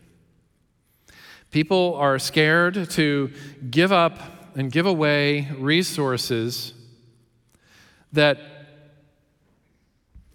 People 1.51 1.95
are 1.95 2.17
scared 2.19 2.89
to 2.91 3.31
give 3.69 3.91
up 3.91 4.19
and 4.55 4.71
give 4.71 4.85
away 4.85 5.49
resources 5.57 6.73
that 8.13 8.37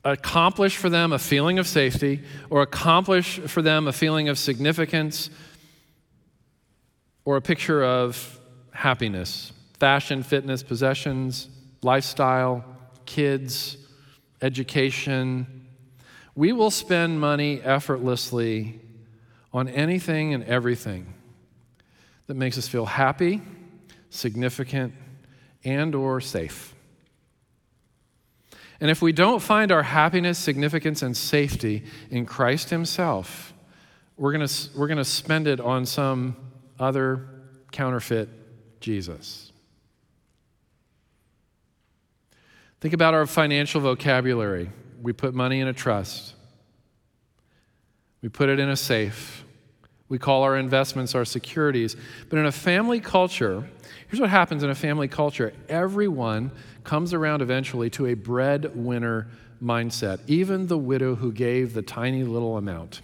accomplish 0.05 0.77
for 0.77 0.91
them 0.91 1.13
a 1.13 1.19
feeling 1.19 1.59
of 1.59 1.67
safety 1.67 2.23
or 2.51 2.63
accomplish 2.63 3.39
for 3.41 3.63
them 3.63 3.89
a 3.89 3.93
feeling 3.93 4.29
of 4.29 4.39
significance 4.39 5.31
or 7.29 7.37
a 7.37 7.43
picture 7.43 7.85
of 7.85 8.41
happiness 8.71 9.53
fashion, 9.79 10.23
fitness, 10.23 10.63
possessions, 10.63 11.51
lifestyle, 11.83 12.65
kids, 13.05 13.77
education. 14.41 15.67
We 16.35 16.53
will 16.53 16.71
spend 16.71 17.21
money 17.21 17.61
effortlessly 17.61 18.81
on 19.53 19.69
anything 19.69 20.33
and 20.33 20.43
everything 20.45 21.13
that 22.29 22.35
makes 22.35 22.57
us 22.57 22.67
feel 22.67 22.87
happy, 22.87 23.43
significant, 24.09 24.95
and 25.65 25.95
or 25.95 26.23
safe. 26.23 26.75
And 28.81 28.91
if 28.91 29.03
we 29.03 29.13
don't 29.13 29.41
find 29.41 29.71
our 29.71 29.83
happiness, 29.83 30.39
significance, 30.39 31.03
and 31.03 31.15
safety 31.15 31.85
in 32.11 32.25
Christ 32.25 32.71
Himself, 32.71 33.53
we're 34.17 34.33
going 34.33 34.49
we're 34.75 34.89
going 34.89 34.97
to 34.97 35.05
spend 35.05 35.47
it 35.47 35.61
on 35.61 35.85
some 35.85 36.48
other 36.79 37.29
counterfeit 37.73 38.29
Jesus. 38.81 39.53
Think 42.81 42.95
about 42.95 43.15
our 43.15 43.27
financial 43.27 43.81
vocabulary. 43.81 44.71
we 45.03 45.13
put 45.13 45.35
money 45.35 45.61
in 45.61 45.69
a 45.69 45.73
trust, 45.73 46.35
we 48.23 48.29
put 48.29 48.49
it 48.49 48.59
in 48.59 48.69
a 48.69 48.77
safe. 48.77 49.45
We 50.09 50.19
call 50.19 50.43
our 50.43 50.57
investments 50.57 51.15
our 51.15 51.27
securities. 51.27 51.95
But 52.31 52.39
in 52.39 52.47
a 52.47 52.53
family 52.53 52.99
culture, 52.99 53.69
here's 54.09 54.21
what 54.21 54.31
happens 54.31 54.63
in 54.63 54.71
a 54.71 54.75
family 54.75 55.07
culture 55.07 55.53
everyone 55.69 56.51
comes 56.83 57.13
around 57.13 57.43
eventually 57.43 57.91
to 57.91 58.07
a 58.07 58.15
breadwinner 58.15 59.29
mindset. 59.63 60.21
Even 60.27 60.67
the 60.67 60.79
widow 60.79 61.15
who 61.17 61.31
gave 61.31 61.75
the 61.75 61.83
tiny 61.83 62.25
little 62.25 62.57
amount 62.57 63.03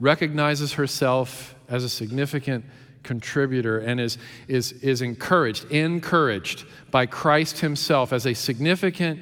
recognizes 0.00 0.74
herself 0.74 1.54
as 1.68 1.84
a 1.84 1.88
significant 1.88 2.64
contributor 3.02 3.78
and 3.78 4.00
is, 4.00 4.18
is, 4.48 4.72
is 4.72 5.02
encouraged, 5.02 5.70
encouraged 5.70 6.64
by 6.90 7.06
Christ 7.06 7.60
Himself 7.60 8.12
as 8.12 8.26
a 8.26 8.34
significant 8.34 9.20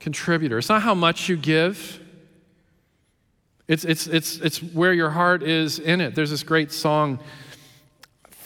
contributor. 0.00 0.58
It's 0.58 0.68
not 0.68 0.82
how 0.82 0.94
much 0.94 1.28
you 1.28 1.36
give. 1.36 2.00
It's, 3.68 3.84
it's, 3.84 4.06
it's, 4.06 4.38
it's 4.38 4.62
where 4.62 4.92
your 4.92 5.10
heart 5.10 5.42
is 5.42 5.78
in 5.78 6.00
it. 6.00 6.14
There's 6.14 6.30
this 6.30 6.42
great 6.42 6.72
song, 6.72 7.18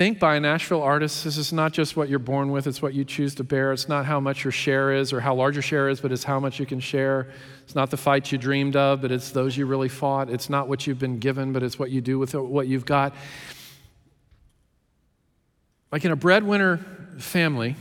Think 0.00 0.18
by 0.18 0.36
a 0.36 0.40
Nashville 0.40 0.80
artist. 0.80 1.24
This 1.24 1.36
is 1.36 1.52
not 1.52 1.74
just 1.74 1.94
what 1.94 2.08
you're 2.08 2.18
born 2.18 2.50
with, 2.50 2.66
it's 2.66 2.80
what 2.80 2.94
you 2.94 3.04
choose 3.04 3.34
to 3.34 3.44
bear. 3.44 3.70
It's 3.70 3.86
not 3.86 4.06
how 4.06 4.18
much 4.18 4.44
your 4.44 4.50
share 4.50 4.94
is 4.94 5.12
or 5.12 5.20
how 5.20 5.34
large 5.34 5.56
your 5.56 5.62
share 5.62 5.90
is, 5.90 6.00
but 6.00 6.10
it's 6.10 6.24
how 6.24 6.40
much 6.40 6.58
you 6.58 6.64
can 6.64 6.80
share. 6.80 7.30
It's 7.70 7.76
not 7.76 7.92
the 7.92 7.96
fight 7.96 8.32
you 8.32 8.36
dreamed 8.36 8.74
of, 8.74 9.00
but 9.00 9.12
it's 9.12 9.30
those 9.30 9.56
you 9.56 9.64
really 9.64 9.88
fought. 9.88 10.28
It's 10.28 10.50
not 10.50 10.66
what 10.66 10.88
you've 10.88 10.98
been 10.98 11.20
given, 11.20 11.52
but 11.52 11.62
it's 11.62 11.78
what 11.78 11.92
you 11.92 12.00
do 12.00 12.18
with 12.18 12.34
what 12.34 12.66
you've 12.66 12.84
got. 12.84 13.14
Like 15.92 16.04
in 16.04 16.10
a 16.10 16.16
breadwinner 16.16 16.78
family, 17.18 17.76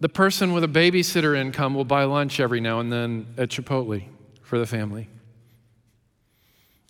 the 0.00 0.08
person 0.08 0.52
with 0.52 0.64
a 0.64 0.66
babysitter 0.66 1.36
income 1.36 1.72
will 1.72 1.84
buy 1.84 2.02
lunch 2.02 2.40
every 2.40 2.58
now 2.60 2.80
and 2.80 2.92
then 2.92 3.28
at 3.36 3.50
Chipotle 3.50 4.02
for 4.42 4.58
the 4.58 4.66
family. 4.66 5.08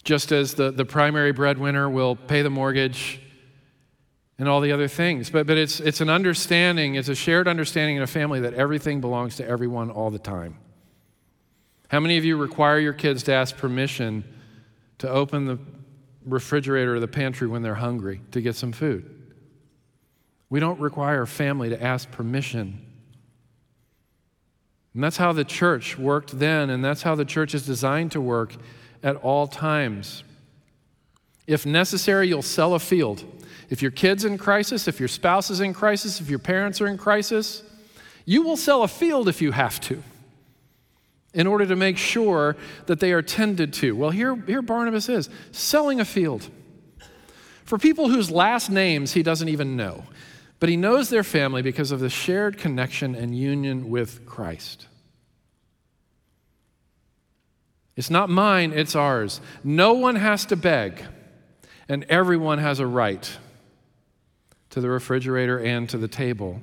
Just 0.05 0.33
as 0.33 0.55
the, 0.55 0.71
the 0.71 0.87
primary 0.87 1.33
breadwinner 1.33 1.91
will 1.91 2.17
pay 2.17 2.41
the 2.41 2.49
mortgage 2.49 3.21
and 4.39 4.49
all 4.49 4.61
the 4.61 4.73
other 4.73 4.89
things. 4.89 5.31
But, 5.31 5.47
but 5.47 5.59
it's, 5.59 5.81
it's 5.81 6.01
an 6.01 6.09
understanding, 6.09 6.95
it's 6.95 7.09
a 7.09 7.15
shared 7.15 7.49
understanding 7.49 7.97
in 7.97 8.03
a 8.03 8.07
family 8.07 8.41
that 8.41 8.55
everything 8.55 9.01
belongs 9.01 9.37
to 9.37 9.47
everyone 9.47 9.91
all 9.91 10.11
the 10.11 10.19
time. 10.19 10.59
How 11.89 12.01
many 12.01 12.19
of 12.19 12.25
you 12.25 12.37
require 12.37 12.79
your 12.79 12.93
kids 12.93 13.23
to 13.25 13.33
ask 13.33 13.57
permission 13.57 14.25
to 14.99 15.09
open 15.09 15.47
the 15.47 15.59
refrigerator 16.25 16.97
or 16.97 17.01
the 17.01 17.09
pantry 17.09 17.49
when 17.49 17.63
they're 17.63 17.75
hungry 17.75 18.21
to 18.33 18.41
get 18.41 18.55
some 18.55 18.73
food? 18.73 19.15
We 20.51 20.61
don't 20.61 20.81
require 20.81 21.23
a 21.23 21.27
family 21.27 21.71
to 21.71 21.83
ask 21.83 22.11
permission 22.11 22.87
and 24.99 25.05
that's 25.05 25.17
how 25.17 25.33
the 25.33 25.45
church 25.45 25.97
worked 25.97 26.41
then, 26.41 26.71
and 26.71 26.85
that's 26.85 27.03
how 27.03 27.15
the 27.15 27.25
church 27.25 27.55
is 27.55 27.65
designed 27.65 28.11
to 28.13 28.21
work 28.21 28.57
at 29.01 29.15
all 29.15 29.47
times. 29.47 30.25
If 31.47 31.65
necessary, 31.65 32.27
you'll 32.27 32.43
sell 32.43 32.75
a 32.75 32.81
field. 32.81 33.25
If 33.69 33.83
your 33.83 33.91
kid's 33.91 34.25
in 34.25 34.39
crisis, 34.39 34.89
if 34.89 34.99
your 34.99 35.09
spouse 35.09 35.51
is 35.51 35.61
in 35.61 35.75
crisis, 35.75 36.21
if 36.21 36.31
your 36.31 36.39
parents 36.39 36.81
are 36.81 36.87
in 36.87 36.97
crisis, 36.97 37.63
you 38.25 38.43
will 38.43 38.57
sell 38.57 38.83
a 38.83 38.89
field 38.89 39.29
if 39.29 39.43
you 39.43 39.53
have 39.53 39.81
to 39.83 40.03
in 41.35 41.47
order 41.47 41.67
to 41.67 41.77
make 41.77 41.99
sure 41.99 42.57
that 42.87 43.01
they 43.01 43.13
are 43.13 43.23
tended 43.23 43.73
to. 43.75 43.95
Well, 43.95 44.11
here, 44.11 44.35
here 44.35 44.63
Barnabas 44.63 45.09
is 45.09 45.29
selling 45.53 46.01
a 46.01 46.05
field 46.05 46.49
for 47.65 47.79
people 47.79 48.09
whose 48.09 48.31
last 48.31 48.71
names 48.71 49.13
he 49.13 49.23
doesn't 49.23 49.49
even 49.49 49.77
know. 49.77 50.05
But 50.61 50.71
he 50.71 50.77
knows 50.77 51.11
their 51.11 51.23
family 51.23 51.63
because 51.63 51.93
of 51.93 52.01
the 52.01 52.09
shared 52.09 52.59
connection 52.59 53.15
and 53.15 53.37
union 53.37 53.91
with 53.91 54.27
Christ. 54.27 54.87
It's 57.95 58.11
not 58.11 58.31
mine, 58.31 58.73
it's 58.73 58.97
ours. 58.97 59.41
No 59.63 59.93
one 59.93 60.17
has 60.17 60.47
to 60.47 60.57
beg, 60.57 61.05
and 61.89 62.05
everyone 62.05 62.59
has 62.59 62.81
a 62.81 62.87
right 62.87 63.39
to 64.71 64.81
the 64.81 64.89
refrigerator 64.89 65.59
and 65.59 65.89
to 65.89 65.99
the 65.99 66.09
table. 66.09 66.61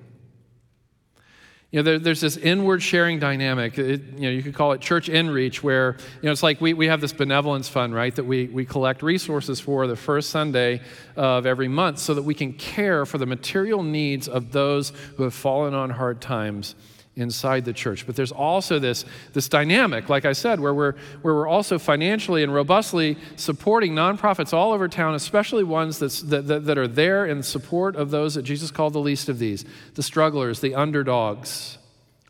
You 1.72 1.80
know, 1.80 1.84
there, 1.84 2.00
there's 2.00 2.22
this 2.22 2.38
inward 2.38 2.82
sharing 2.82 3.20
dynamic. 3.20 3.78
It, 3.78 4.02
you 4.16 4.22
know, 4.22 4.30
you 4.30 4.42
could 4.44 4.54
call 4.54 4.72
it 4.72 4.82
church 4.82 5.10
inreach, 5.10 5.58
where 5.58 5.98
you 6.22 6.28
know, 6.28 6.32
it's 6.32 6.44
like 6.44 6.62
we, 6.62 6.74
we 6.74 6.88
have 6.88 7.02
this 7.02 7.12
benevolence 7.12 7.68
fund, 7.68 7.94
right, 7.94 8.16
that 8.16 8.24
we, 8.24 8.46
we 8.46 8.66
collect 8.66 9.04
resources 9.04 9.60
for 9.60 9.86
the 9.88 9.96
first 9.96 10.30
Sunday 10.30 10.82
of 11.16 11.46
every 11.46 11.68
month 11.68 12.00
so 12.00 12.14
that 12.14 12.24
we 12.24 12.34
can 12.34 12.54
care 12.54 13.06
for 13.06 13.18
the 13.18 13.26
material 13.26 13.84
needs 13.84 14.28
of 14.28 14.52
those 14.52 14.94
who 15.18 15.24
have 15.24 15.34
fallen 15.34 15.74
on 15.74 15.90
hard 15.90 16.22
times 16.22 16.76
inside 17.16 17.64
the 17.64 17.74
church. 17.74 18.06
But 18.06 18.16
there's 18.16 18.32
also 18.32 18.78
this, 18.78 19.06
this 19.34 19.48
dynamic, 19.48 20.10
like 20.10 20.26
I 20.26 20.34
said, 20.34 20.60
where 20.60 20.74
we're, 20.74 20.94
where 21.22 21.34
we're 21.34 21.48
also 21.48 21.80
financially 21.80 22.44
and 22.44 22.54
robustly 22.54 23.18
supporting 23.38 23.94
nonprofits 23.94 24.54
all 24.54 24.74
over 24.74 24.88
town, 24.88 25.16
especially 25.16 25.64
ones 25.64 26.00
that, 26.00 26.48
that, 26.48 26.66
that 26.66 26.78
are 26.78 26.88
there 26.88 27.26
in 27.26 27.42
support 27.42 27.96
of 27.96 28.12
those 28.12 28.36
that 28.36 28.44
Jesus 28.44 28.70
called 28.72 28.94
the 28.94 29.00
least 29.00 29.30
of 29.30 29.40
these 29.40 29.66
the 29.94 30.04
strugglers, 30.04 30.60
the 30.60 30.76
underdogs, 30.76 31.78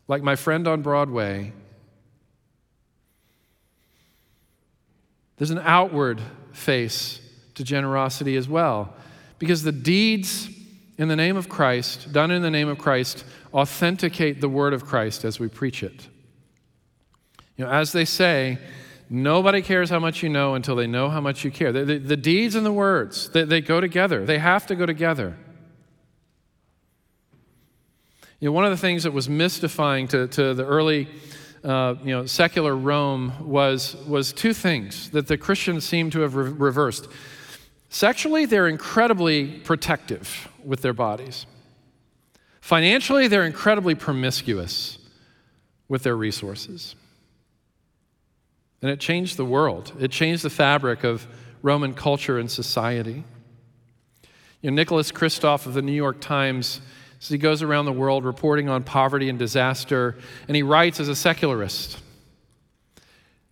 like 0.06 0.22
my 0.22 0.36
friend 0.36 0.68
on 0.68 0.82
Broadway. 0.82 1.52
There's 5.36 5.50
an 5.50 5.60
outward 5.64 6.20
face 6.52 7.20
to 7.56 7.64
generosity 7.64 8.36
as 8.36 8.48
well, 8.48 8.94
because 9.38 9.64
the 9.64 9.72
deeds 9.72 10.48
in 10.98 11.08
the 11.08 11.16
name 11.16 11.36
of 11.36 11.48
Christ, 11.48 12.12
done 12.12 12.30
in 12.30 12.42
the 12.42 12.50
name 12.50 12.68
of 12.68 12.78
Christ, 12.78 13.24
authenticate 13.56 14.40
the 14.42 14.48
word 14.48 14.74
of 14.74 14.84
Christ 14.84 15.24
as 15.24 15.40
we 15.40 15.48
preach 15.48 15.82
it. 15.82 16.08
You 17.56 17.64
know, 17.64 17.70
as 17.70 17.92
they 17.92 18.04
say, 18.04 18.58
nobody 19.08 19.62
cares 19.62 19.88
how 19.88 19.98
much 19.98 20.22
you 20.22 20.28
know 20.28 20.54
until 20.54 20.76
they 20.76 20.86
know 20.86 21.08
how 21.08 21.22
much 21.22 21.42
you 21.42 21.50
care. 21.50 21.72
The, 21.72 21.84
the, 21.84 21.98
the 21.98 22.16
deeds 22.16 22.54
and 22.54 22.66
the 22.66 22.72
words, 22.72 23.30
they, 23.30 23.44
they 23.44 23.62
go 23.62 23.80
together. 23.80 24.26
They 24.26 24.38
have 24.38 24.66
to 24.66 24.74
go 24.74 24.84
together. 24.84 25.38
You 28.40 28.48
know, 28.48 28.52
one 28.52 28.66
of 28.66 28.70
the 28.70 28.76
things 28.76 29.04
that 29.04 29.12
was 29.14 29.30
mystifying 29.30 30.06
to, 30.08 30.28
to 30.28 30.52
the 30.52 30.66
early 30.66 31.08
uh, 31.64 31.94
you 32.04 32.10
know, 32.10 32.26
secular 32.26 32.76
Rome 32.76 33.32
was, 33.40 33.96
was 34.06 34.34
two 34.34 34.52
things 34.52 35.10
that 35.10 35.26
the 35.26 35.38
Christians 35.38 35.84
seem 35.86 36.10
to 36.10 36.20
have 36.20 36.36
re- 36.36 36.50
reversed. 36.50 37.08
Sexually, 37.88 38.44
they're 38.44 38.68
incredibly 38.68 39.60
protective 39.60 40.48
with 40.62 40.82
their 40.82 40.92
bodies. 40.92 41.46
Financially, 42.66 43.28
they're 43.28 43.44
incredibly 43.44 43.94
promiscuous 43.94 44.98
with 45.86 46.02
their 46.02 46.16
resources. 46.16 46.96
And 48.82 48.90
it 48.90 48.98
changed 48.98 49.36
the 49.36 49.44
world, 49.44 49.92
it 50.00 50.10
changed 50.10 50.42
the 50.42 50.50
fabric 50.50 51.04
of 51.04 51.28
Roman 51.62 51.94
culture 51.94 52.40
and 52.40 52.50
society. 52.50 53.22
You 54.62 54.72
know, 54.72 54.74
Nicholas 54.74 55.12
Kristof 55.12 55.66
of 55.66 55.74
the 55.74 55.80
New 55.80 55.92
York 55.92 56.20
Times, 56.20 56.80
as 57.22 57.28
he 57.28 57.38
goes 57.38 57.62
around 57.62 57.84
the 57.84 57.92
world 57.92 58.24
reporting 58.24 58.68
on 58.68 58.82
poverty 58.82 59.28
and 59.28 59.38
disaster, 59.38 60.16
and 60.48 60.56
he 60.56 60.64
writes 60.64 60.98
as 60.98 61.08
a 61.08 61.14
secularist. 61.14 62.00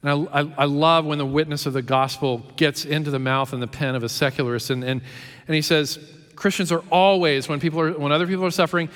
And 0.02 0.10
I, 0.10 0.40
I, 0.40 0.54
I, 0.58 0.64
love 0.64 1.04
when 1.04 1.18
the 1.18 1.24
witness 1.24 1.66
of 1.66 1.72
the 1.72 1.82
gospel 1.82 2.38
gets 2.56 2.84
into 2.84 3.12
the 3.12 3.20
mouth 3.20 3.52
and 3.52 3.62
the 3.62 3.68
pen 3.68 3.94
of 3.94 4.02
a 4.02 4.08
secularist. 4.08 4.70
And, 4.70 4.82
and, 4.82 5.02
and 5.46 5.54
he 5.54 5.62
says, 5.62 6.00
Christians 6.36 6.72
are 6.72 6.82
always, 6.90 7.48
when, 7.48 7.60
people 7.60 7.80
are, 7.80 7.92
when 7.92 8.12
other 8.12 8.26
people 8.26 8.44
are 8.44 8.50
suffering, 8.50 8.88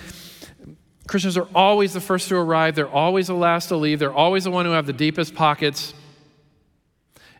Christians 1.06 1.36
are 1.36 1.48
always 1.54 1.92
the 1.92 2.00
first 2.00 2.28
to 2.28 2.36
arrive. 2.36 2.74
They're 2.74 2.88
always 2.88 3.28
the 3.28 3.34
last 3.34 3.68
to 3.68 3.76
leave. 3.76 3.98
They're 3.98 4.12
always 4.12 4.44
the 4.44 4.50
one 4.50 4.66
who 4.66 4.72
have 4.72 4.86
the 4.86 4.92
deepest 4.92 5.34
pockets. 5.34 5.94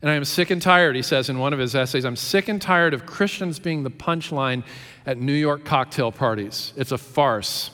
And 0.01 0.11
I 0.11 0.15
am 0.15 0.25
sick 0.25 0.51
and 0.51 0.63
tired, 0.63 0.97
he 0.97 1.03
says 1.03 1.29
in 1.29 1.39
one 1.39 1.53
of 1.53 1.59
his 1.59 1.75
essays, 1.75 2.05
I'm 2.05 2.17
sick 2.17 2.49
and 2.49 2.63
tired 2.63 2.95
of 2.95 3.05
Christians 3.05 3.59
being 3.59 3.83
the 3.83 3.91
punchline 3.91 4.63
at 5.05 5.19
New 5.19 5.33
York 5.33 5.65
cocktail 5.65 6.13
parties. 6.13 6.73
It's 6.77 6.93
a 6.93 6.99
farce. 6.99 7.71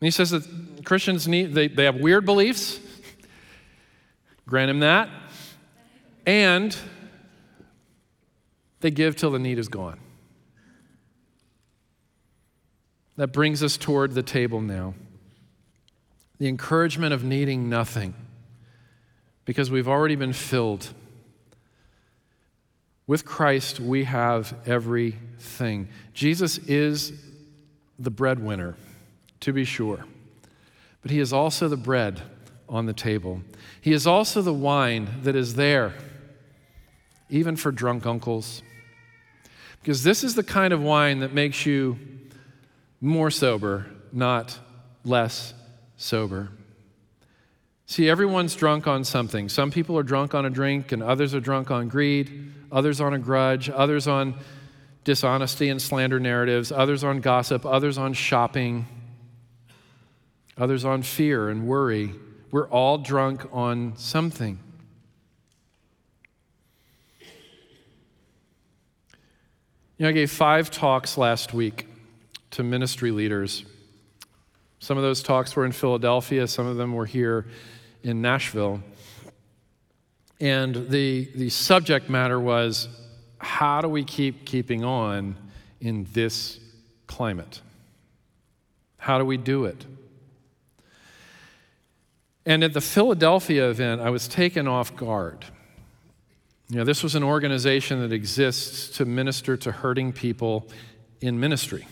And 0.00 0.06
he 0.06 0.10
says 0.10 0.30
that 0.30 0.44
Christians 0.84 1.28
need, 1.28 1.54
they, 1.54 1.68
they 1.68 1.84
have 1.84 1.96
weird 1.96 2.24
beliefs. 2.24 2.78
Grant 4.46 4.70
him 4.70 4.80
that. 4.80 5.10
And 6.24 6.76
they 8.80 8.90
give 8.90 9.16
till 9.16 9.30
the 9.30 9.38
need 9.38 9.58
is 9.58 9.68
gone. 9.68 9.98
That 13.16 13.28
brings 13.28 13.62
us 13.62 13.76
toward 13.76 14.14
the 14.14 14.22
table 14.22 14.60
now. 14.60 14.94
The 16.38 16.48
encouragement 16.48 17.12
of 17.12 17.22
needing 17.22 17.68
nothing 17.68 18.14
because 19.44 19.70
we've 19.70 19.88
already 19.88 20.16
been 20.16 20.32
filled. 20.32 20.88
With 23.06 23.26
Christ, 23.26 23.78
we 23.78 24.04
have 24.04 24.54
everything. 24.64 25.88
Jesus 26.14 26.56
is 26.58 27.12
the 27.98 28.10
breadwinner, 28.10 28.76
to 29.40 29.52
be 29.52 29.64
sure, 29.64 30.04
but 31.02 31.10
he 31.10 31.20
is 31.20 31.32
also 31.32 31.68
the 31.68 31.76
bread 31.76 32.22
on 32.68 32.86
the 32.86 32.94
table. 32.94 33.42
He 33.80 33.92
is 33.92 34.06
also 34.06 34.40
the 34.40 34.54
wine 34.54 35.08
that 35.24 35.36
is 35.36 35.56
there, 35.56 35.92
even 37.28 37.56
for 37.56 37.70
drunk 37.70 38.06
uncles 38.06 38.62
because 39.80 40.02
this 40.02 40.22
is 40.24 40.34
the 40.34 40.42
kind 40.42 40.72
of 40.72 40.82
wine 40.82 41.20
that 41.20 41.32
makes 41.32 41.64
you 41.64 41.98
more 43.00 43.30
sober, 43.30 43.86
not 44.12 44.58
less 45.04 45.54
sober. 45.96 46.50
See, 47.86 48.08
everyone's 48.08 48.54
drunk 48.54 48.86
on 48.86 49.04
something. 49.04 49.48
Some 49.48 49.70
people 49.70 49.98
are 49.98 50.02
drunk 50.02 50.34
on 50.34 50.46
a 50.46 50.50
drink, 50.50 50.92
and 50.92 51.02
others 51.02 51.34
are 51.34 51.40
drunk 51.40 51.70
on 51.70 51.88
greed, 51.88 52.52
others 52.70 53.00
on 53.00 53.14
a 53.14 53.18
grudge, 53.18 53.68
others 53.68 54.06
on 54.06 54.36
dishonesty 55.02 55.68
and 55.70 55.80
slander 55.80 56.20
narratives, 56.20 56.70
others 56.70 57.02
on 57.02 57.20
gossip, 57.20 57.66
others 57.66 57.98
on 57.98 58.12
shopping, 58.12 58.86
others 60.56 60.84
on 60.84 61.02
fear 61.02 61.48
and 61.48 61.66
worry. 61.66 62.14
We're 62.50 62.68
all 62.68 62.98
drunk 62.98 63.46
on 63.52 63.96
something. 63.96 64.60
You 70.00 70.04
know, 70.04 70.10
I 70.10 70.12
gave 70.12 70.30
five 70.30 70.70
talks 70.70 71.18
last 71.18 71.52
week 71.52 71.86
to 72.52 72.62
ministry 72.62 73.10
leaders. 73.10 73.66
Some 74.78 74.96
of 74.96 75.02
those 75.02 75.22
talks 75.22 75.54
were 75.54 75.66
in 75.66 75.72
Philadelphia, 75.72 76.48
some 76.48 76.66
of 76.66 76.78
them 76.78 76.94
were 76.94 77.04
here 77.04 77.44
in 78.02 78.22
Nashville. 78.22 78.80
And 80.40 80.88
the, 80.88 81.28
the 81.34 81.50
subject 81.50 82.08
matter 82.08 82.40
was 82.40 82.88
how 83.36 83.82
do 83.82 83.88
we 83.88 84.02
keep 84.02 84.46
keeping 84.46 84.84
on 84.84 85.36
in 85.82 86.06
this 86.14 86.58
climate? 87.06 87.60
How 88.96 89.18
do 89.18 89.26
we 89.26 89.36
do 89.36 89.66
it? 89.66 89.84
And 92.46 92.64
at 92.64 92.72
the 92.72 92.80
Philadelphia 92.80 93.68
event, 93.68 94.00
I 94.00 94.08
was 94.08 94.26
taken 94.28 94.66
off 94.66 94.96
guard. 94.96 95.44
You 96.70 96.76
know, 96.76 96.84
this 96.84 97.02
was 97.02 97.16
an 97.16 97.24
organization 97.24 98.00
that 98.00 98.12
exists 98.12 98.96
to 98.98 99.04
minister 99.04 99.56
to 99.56 99.72
hurting 99.72 100.12
people 100.12 100.68
in 101.20 101.40
ministry. 101.40 101.88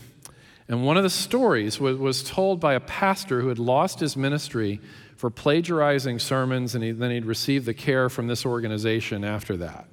And 0.69 0.85
one 0.85 0.95
of 0.95 1.03
the 1.03 1.09
stories 1.09 1.81
was, 1.81 1.97
was 1.97 2.23
told 2.23 2.61
by 2.61 2.75
a 2.75 2.79
pastor 2.79 3.41
who 3.41 3.49
had 3.49 3.59
lost 3.59 3.99
his 3.99 4.15
ministry 4.15 4.79
for 5.17 5.29
plagiarizing 5.29 6.17
sermons, 6.17 6.75
and 6.75 6.83
he, 6.83 6.91
then 6.91 7.11
he'd 7.11 7.25
received 7.25 7.65
the 7.65 7.73
care 7.73 8.07
from 8.07 8.27
this 8.27 8.45
organization 8.45 9.25
after 9.25 9.57
that. 9.57 9.85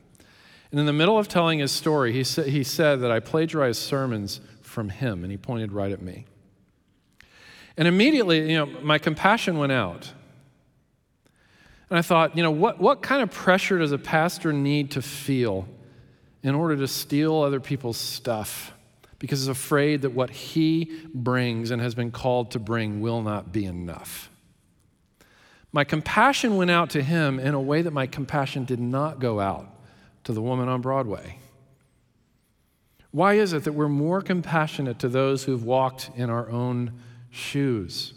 And 0.71 0.79
in 0.79 0.87
the 0.87 0.93
middle 0.93 1.19
of 1.19 1.27
telling 1.27 1.59
his 1.59 1.73
story, 1.73 2.13
he, 2.13 2.23
sa- 2.23 2.43
he 2.43 2.63
said 2.63 3.01
that 3.01 3.11
I 3.11 3.19
plagiarized 3.19 3.83
sermons 3.83 4.41
from 4.63 4.91
him, 4.91 5.25
and 5.25 5.33
he 5.33 5.37
pointed 5.37 5.73
right 5.73 5.91
at 5.91 6.01
me. 6.01 6.27
And 7.77 7.89
immediately, 7.89 8.53
you 8.53 8.59
know, 8.59 8.67
my 8.83 8.99
compassion 8.99 9.59
went 9.59 9.73
out. 9.73 10.13
And 11.91 11.99
I 11.99 12.03
thought, 12.03 12.37
you 12.37 12.43
know, 12.43 12.51
what, 12.51 12.81
what 12.81 13.03
kind 13.03 13.23
of 13.23 13.31
pressure 13.31 13.79
does 13.79 13.93
a 13.93 13.99
pastor 13.99 14.53
need 14.53 14.93
to 14.93 15.03
feel 15.03 15.69
in 16.43 16.55
order 16.55 16.77
to 16.77 16.89
steal 16.89 17.43
other 17.43 17.61
people's 17.61 17.97
stuff? 17.97 18.73
because 19.19 19.41
he's 19.41 19.49
afraid 19.49 20.03
that 20.03 20.11
what 20.11 20.31
he 20.31 20.93
brings 21.15 21.71
and 21.71 21.81
has 21.81 21.95
been 21.95 22.11
called 22.11 22.51
to 22.53 22.59
bring 22.59 23.01
will 23.01 23.23
not 23.23 23.53
be 23.53 23.65
enough. 23.65 24.31
My 25.73 25.85
compassion 25.85 26.57
went 26.57 26.71
out 26.71 26.91
to 26.91 27.03
him 27.03 27.39
in 27.39 27.55
a 27.55 27.61
way 27.61 27.83
that 27.83 27.93
my 27.93 28.07
compassion 28.07 28.65
did 28.65 28.81
not 28.81 29.19
go 29.19 29.41
out 29.41 29.69
to 30.25 30.33
the 30.33 30.43
woman 30.43 30.69
on 30.69 30.81
Broadway. 30.81 31.39
Why 33.11 33.35
is 33.35 33.53
it 33.53 33.65
that 33.65 33.73
we're 33.73 33.89
more 33.89 34.21
compassionate 34.21 34.99
to 35.01 35.09
those 35.09 35.45
who've 35.45 35.65
walked 35.65 36.11
in 36.17 36.29
our 36.29 36.49
own 36.51 36.93
shoes? 37.31 38.13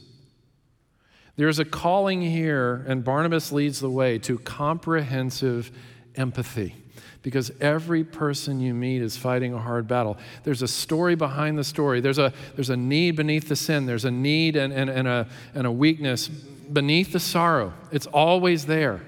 There's 1.40 1.58
a 1.58 1.64
calling 1.64 2.20
here, 2.20 2.84
and 2.86 3.02
Barnabas 3.02 3.54
leads 3.54 3.80
the 3.80 3.90
way 3.90 4.20
to 4.20 4.40
comprehensive 4.40 5.72
empathy 6.16 6.76
because 7.22 7.50
every 7.62 8.04
person 8.04 8.60
you 8.60 8.74
meet 8.74 9.02
is 9.02 9.16
fighting 9.16 9.54
a 9.54 9.58
hard 9.58 9.88
battle. 9.88 10.18
There's 10.44 10.64
a 10.64 10.68
story 10.68 11.16
behind 11.16 11.58
the 11.58 11.64
story. 11.64 12.02
There's 12.02 12.18
a, 12.18 12.34
there's 12.56 12.70
a 12.70 12.76
need 12.76 13.16
beneath 13.16 13.48
the 13.48 13.56
sin. 13.56 13.86
There's 13.86 14.04
a 14.04 14.12
need 14.12 14.58
and, 14.58 14.74
and, 14.74 14.90
and, 14.90 15.08
a, 15.08 15.30
and 15.54 15.66
a 15.66 15.72
weakness 15.72 16.28
beneath 16.28 17.14
the 17.14 17.22
sorrow. 17.22 17.72
It's 17.90 18.08
always 18.08 18.66
there. 18.66 19.00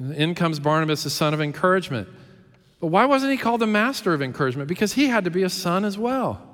in 0.00 0.34
comes 0.34 0.58
Barnabas, 0.58 1.04
the 1.04 1.10
son 1.10 1.34
of 1.34 1.42
encouragement. 1.42 2.08
But 2.80 2.86
why 2.86 3.04
wasn't 3.04 3.32
he 3.32 3.36
called 3.36 3.60
the 3.60 3.66
master 3.66 4.14
of 4.14 4.22
encouragement? 4.22 4.70
Because 4.70 4.94
he 4.94 5.08
had 5.08 5.24
to 5.24 5.30
be 5.30 5.42
a 5.42 5.50
son 5.50 5.84
as 5.84 5.98
well. 5.98 6.51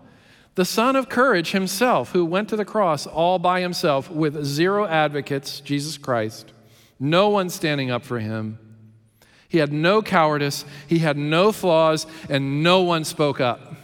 The 0.59 0.65
son 0.65 0.97
of 0.97 1.09
courage 1.09 1.53
himself, 1.53 2.11
who 2.11 2.25
went 2.25 2.49
to 2.49 2.57
the 2.57 2.65
cross 2.65 3.07
all 3.07 3.39
by 3.39 3.61
himself 3.61 4.11
with 4.11 4.45
zero 4.45 4.87
advocates, 4.87 5.61
Jesus 5.61 5.97
Christ, 5.97 6.53
no 6.99 7.29
one 7.29 7.49
standing 7.49 7.93
up 7.93 8.03
for 8.03 8.19
him 8.19 8.59
he 9.49 9.59
had 9.59 9.73
no 9.73 10.03
cowardice, 10.03 10.65
he 10.89 10.99
had 10.99 11.17
no 11.17 11.53
flaws, 11.53 12.09
and 12.29 12.65
no 12.65 12.83
one 12.83 13.05
spoke 13.05 13.41
up. 13.41 13.77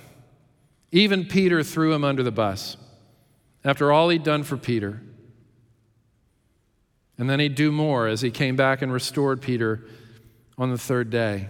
Even 0.91 1.25
Peter 1.27 1.63
threw 1.63 1.93
him 1.93 2.03
under 2.03 2.25
the 2.25 2.33
bus 2.33 2.77
after 3.65 3.93
all 3.93 4.09
he'd 4.09 4.25
done 4.25 4.43
for 4.43 4.57
Peter. 4.57 5.01
And 7.17 7.31
then 7.31 7.39
he'd 7.39 7.55
do 7.55 7.71
more 7.71 8.09
as 8.09 8.21
he 8.21 8.33
came 8.33 8.57
back 8.57 8.83
and 8.83 8.93
restored 8.93 9.41
Peter 9.41 9.85
on 10.59 10.73
the 10.73 10.79
third 10.79 11.09
day. 11.09 11.47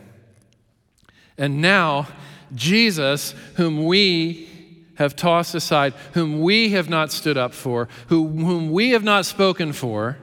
And 1.38 1.62
now, 1.62 2.06
Jesus, 2.54 3.34
whom 3.56 3.87
we 3.87 4.48
have 4.96 5.16
tossed 5.16 5.54
aside, 5.54 5.94
whom 6.12 6.40
we 6.40 6.70
have 6.70 6.88
not 6.88 7.11
stood 7.11 7.37
up 7.37 7.52
for, 7.52 7.88
who, 8.09 8.28
whom 8.28 8.70
we 8.70 8.90
have 8.90 9.04
not 9.04 9.26
spoken 9.26 9.72
for, 9.72 10.18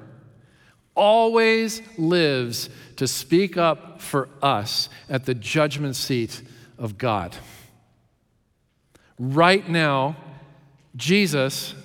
always 0.96 1.82
lives 1.98 2.70
to 2.98 3.08
speak 3.08 3.58
up 3.58 4.02
for 4.02 4.30
us 4.42 4.90
at 5.10 5.26
the 5.26 5.34
judgment 5.34 5.96
seat 5.96 6.42
of 6.78 6.98
God. 6.98 7.36
Right 9.18 9.68
now, 9.68 10.18
Jesus 10.96 11.76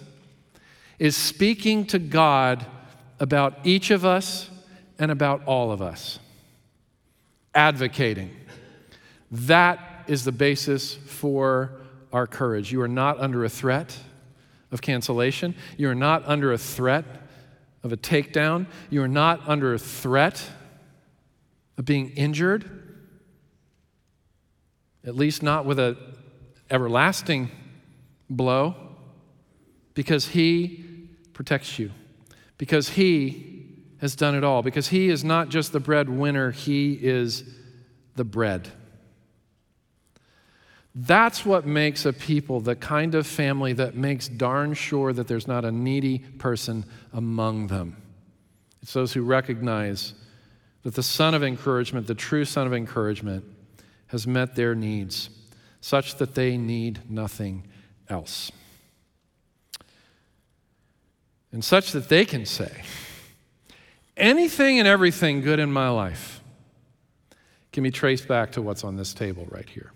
is 0.99 1.16
speaking 1.16 1.87
to 1.87 1.99
God 1.99 2.64
about 3.20 3.59
each 3.64 3.90
of 3.90 4.05
us 4.05 4.51
and 4.99 5.11
about 5.11 5.44
all 5.44 5.70
of 5.70 5.83
us, 5.83 6.18
advocating. 7.55 8.35
That 9.31 10.05
is 10.07 10.25
the 10.25 10.33
basis 10.33 10.94
for 10.94 11.72
our 12.12 12.27
courage. 12.27 12.73
You 12.73 12.81
are 12.83 12.88
not 12.88 13.19
under 13.19 13.45
a 13.45 13.49
threat 13.49 13.97
of 14.73 14.83
cancellation, 14.83 15.55
you 15.77 15.88
are 15.88 15.95
not 15.95 16.27
under 16.27 16.53
a 16.53 16.59
threat 16.59 17.05
of 17.83 17.92
a 17.92 17.97
takedown, 17.97 18.66
you 18.90 19.03
are 19.03 19.09
not 19.09 19.40
under 19.49 19.75
a 19.75 19.79
threat 19.79 20.51
of 21.79 21.85
being 21.85 22.11
injured, 22.11 22.69
at 25.05 25.14
least 25.14 25.42
not 25.42 25.64
with 25.64 25.79
an 25.79 25.97
everlasting 26.69 27.51
blow, 28.29 28.75
because 29.95 30.29
He 30.29 31.09
protects 31.33 31.79
you, 31.79 31.92
because 32.59 32.88
He 32.90 33.69
has 34.01 34.16
done 34.16 34.35
it 34.35 34.42
all, 34.42 34.62
because 34.62 34.88
He 34.88 35.09
is 35.09 35.23
not 35.23 35.49
just 35.49 35.73
the 35.73 35.81
breadwinner, 35.81 36.51
He 36.51 36.95
is 36.95 37.45
the 38.16 38.25
bread. 38.25 38.69
That's 40.99 41.45
what 41.45 41.67
makes 41.67 42.07
a 42.07 42.13
people 42.15 42.61
the 42.61 42.75
kind 42.75 43.15
of 43.15 43.27
family 43.27 43.75
that 43.75 43.95
makes 43.95 44.29
darn 44.29 44.73
sure 44.73 45.13
that 45.13 45.29
there's 45.29 45.47
not 45.47 45.67
a 45.67 45.71
needy 45.71 46.21
person 46.21 46.87
among 47.13 47.67
them. 47.67 48.03
It's 48.81 48.95
those 48.95 49.13
who 49.13 49.23
recognize 49.23 50.15
that 50.85 50.95
the 50.95 51.03
Son 51.03 51.35
of 51.35 51.43
encouragement, 51.43 52.07
the 52.07 52.15
true 52.15 52.47
Son 52.47 52.67
of 52.67 52.73
encouragement, 52.73 53.45
has 54.07 54.27
met 54.27 54.57
their 54.57 54.75
needs 54.75 55.29
such 55.83 56.15
that 56.17 56.35
they 56.35 56.57
need 56.57 57.11
nothing 57.11 57.67
else. 58.09 58.51
And 61.53 61.63
such 61.63 61.93
that 61.93 62.09
they 62.09 62.25
can 62.25 62.47
say, 62.47 62.85
anything 64.17 64.79
and 64.79 64.89
everything 64.89 65.43
good 65.43 65.59
in 65.59 65.71
my 65.71 65.91
life 65.91 66.41
can 67.71 67.83
be 67.83 67.91
traced 67.91 68.27
back 68.27 68.53
to 68.53 68.63
what's 68.63 68.83
on 68.83 68.97
this 68.97 69.13
table 69.13 69.47
right 69.51 69.69
here. 69.69 69.92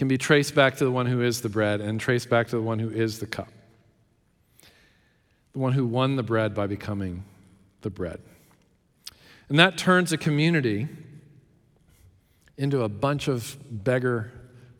Can 0.00 0.08
be 0.08 0.16
traced 0.16 0.54
back 0.54 0.76
to 0.76 0.84
the 0.86 0.90
one 0.90 1.04
who 1.04 1.20
is 1.20 1.42
the 1.42 1.50
bread 1.50 1.82
and 1.82 2.00
traced 2.00 2.30
back 2.30 2.48
to 2.48 2.56
the 2.56 2.62
one 2.62 2.78
who 2.78 2.88
is 2.88 3.18
the 3.18 3.26
cup. 3.26 3.52
The 5.52 5.58
one 5.58 5.74
who 5.74 5.84
won 5.84 6.16
the 6.16 6.22
bread 6.22 6.54
by 6.54 6.68
becoming 6.68 7.22
the 7.82 7.90
bread. 7.90 8.18
And 9.50 9.58
that 9.58 9.76
turns 9.76 10.10
a 10.10 10.16
community 10.16 10.88
into 12.56 12.80
a 12.80 12.88
bunch 12.88 13.28
of 13.28 13.58
beggar 13.70 14.32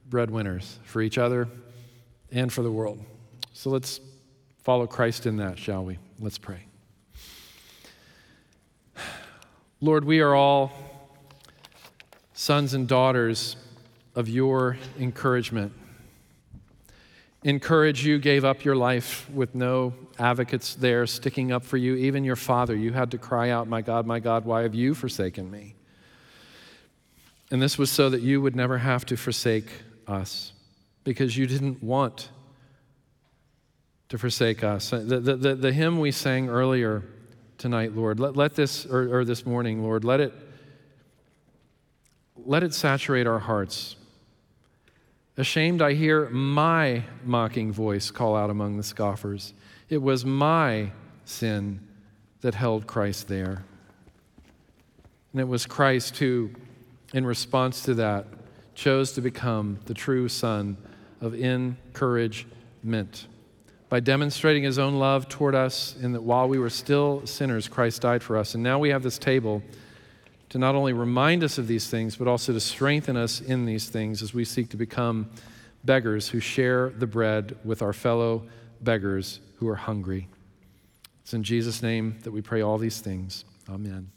breadwinners 0.09 0.79
for 0.85 1.03
each 1.03 1.19
other 1.19 1.49
and 2.33 2.51
for 2.51 2.63
the 2.63 2.73
world. 2.73 3.05
So 3.53 3.69
let's 3.69 4.01
follow 4.63 4.87
Christ 4.87 5.27
in 5.27 5.37
that, 5.37 5.59
shall 5.59 5.85
we? 5.85 5.99
Let's 6.19 6.39
pray. 6.39 6.65
Lord, 9.83 10.07
we 10.07 10.21
are 10.21 10.35
all 10.35 10.73
sons 12.33 12.73
and 12.73 12.89
daughters 12.89 13.57
of 14.21 14.29
your 14.29 14.77
encouragement. 14.99 15.73
Encourage 17.43 18.05
you 18.05 18.19
gave 18.19 18.45
up 18.45 18.67
your 18.67 18.77
life 18.77 19.29
with 19.31 19.55
no 19.55 19.95
advocates 20.19 20.75
there 20.75 21.07
sticking 21.07 21.51
up 21.51 21.65
for 21.65 21.79
you, 21.79 21.95
even 21.97 22.23
your 22.23 22.37
father. 22.37 22.77
You 22.77 22.93
had 22.93 23.11
to 23.13 23.19
cry 23.19 23.49
out, 23.49 23.67
My 23.67 23.81
God, 23.81 24.07
my 24.07 24.21
God, 24.21 24.45
why 24.45 24.61
have 24.63 24.75
you 24.75 24.95
forsaken 24.95 25.51
me? 25.51 25.75
And 27.51 27.63
this 27.63 27.79
was 27.79 27.91
so 27.91 28.11
that 28.11 28.21
you 28.21 28.43
would 28.43 28.55
never 28.55 28.77
have 28.77 29.07
to 29.07 29.17
forsake 29.17 29.71
us 30.07 30.53
because 31.03 31.35
you 31.35 31.47
didn't 31.47 31.83
want 31.83 32.29
to 34.11 34.19
forsake 34.19 34.63
us. 34.63 34.91
The, 34.91 34.99
the, 34.99 35.37
the, 35.37 35.55
the 35.55 35.73
hymn 35.73 35.99
we 35.99 36.13
sang 36.13 36.51
earlier 36.51 37.05
tonight, 37.57 37.97
Lord, 37.97 38.21
let, 38.21 38.37
let 38.37 38.55
this, 38.55 38.85
or, 38.85 39.21
or 39.21 39.25
this 39.25 39.47
morning, 39.47 39.83
Lord, 39.83 40.05
let 40.05 40.21
it, 40.21 40.35
let 42.37 42.63
it 42.63 42.75
saturate 42.75 43.27
our 43.27 43.39
hearts. 43.39 43.97
Ashamed, 45.37 45.81
I 45.81 45.95
hear 45.95 46.29
my 46.31 47.05
mocking 47.25 47.73
voice 47.73 48.11
call 48.11 48.37
out 48.37 48.51
among 48.51 48.77
the 48.77 48.83
scoffers. 48.83 49.55
It 49.89 49.99
was 49.99 50.25
my 50.25 50.93
sin 51.25 51.81
that 52.41 52.55
held 52.55 52.87
Christ 52.87 53.29
there. 53.29 53.65
And 55.33 55.41
it 55.41 55.49
was 55.49 55.67
Christ 55.67 56.19
who, 56.19 56.51
in 57.15 57.25
response 57.25 57.83
to 57.85 57.95
that, 57.95 58.27
chose 58.75 59.13
to 59.13 59.21
become 59.21 59.79
the 59.87 59.95
true 59.95 60.29
son 60.29 60.77
of 61.21 61.35
encouragement. 61.35 63.27
By 63.89 64.01
demonstrating 64.01 64.63
his 64.63 64.79
own 64.79 64.99
love 64.99 65.29
toward 65.29 65.55
us, 65.55 65.97
in 66.01 66.13
that 66.13 66.23
while 66.23 66.49
we 66.49 66.59
were 66.59 66.71
still 66.71 67.27
sinners, 67.27 67.69
Christ 67.69 68.03
died 68.03 68.23
for 68.23 68.37
us. 68.37 68.55
And 68.55 68.63
now 68.63 68.79
we 68.79 68.91
have 68.91 69.03
this 69.03 69.19
table 69.19 69.63
to 70.51 70.59
not 70.59 70.75
only 70.75 70.93
remind 70.93 71.43
us 71.43 71.59
of 71.59 71.67
these 71.67 71.89
things, 71.89 72.17
but 72.17 72.29
also 72.29 72.53
to 72.53 72.61
strengthen 72.61 73.17
us 73.17 73.41
in 73.41 73.65
these 73.65 73.89
things 73.89 74.23
as 74.23 74.35
we 74.35 74.45
seek 74.45 74.69
to 74.71 74.77
become 74.77 75.31
beggars 75.85 76.29
who 76.29 76.41
share 76.41 76.91
the 76.91 77.07
bread 77.07 77.57
with 77.65 77.83
our 77.83 77.93
fellow 77.93 78.43
beggars 78.81 79.41
who 79.57 79.69
are 79.69 79.77
hungry. 79.77 80.29
It's 81.23 81.33
in 81.33 81.43
Jesus' 81.43 81.83
name 81.83 82.19
that 82.23 82.33
we 82.33 82.43
pray 82.43 82.61
all 82.61 82.79
these 82.79 83.01
things. 83.01 83.45
Amen. 83.69 84.11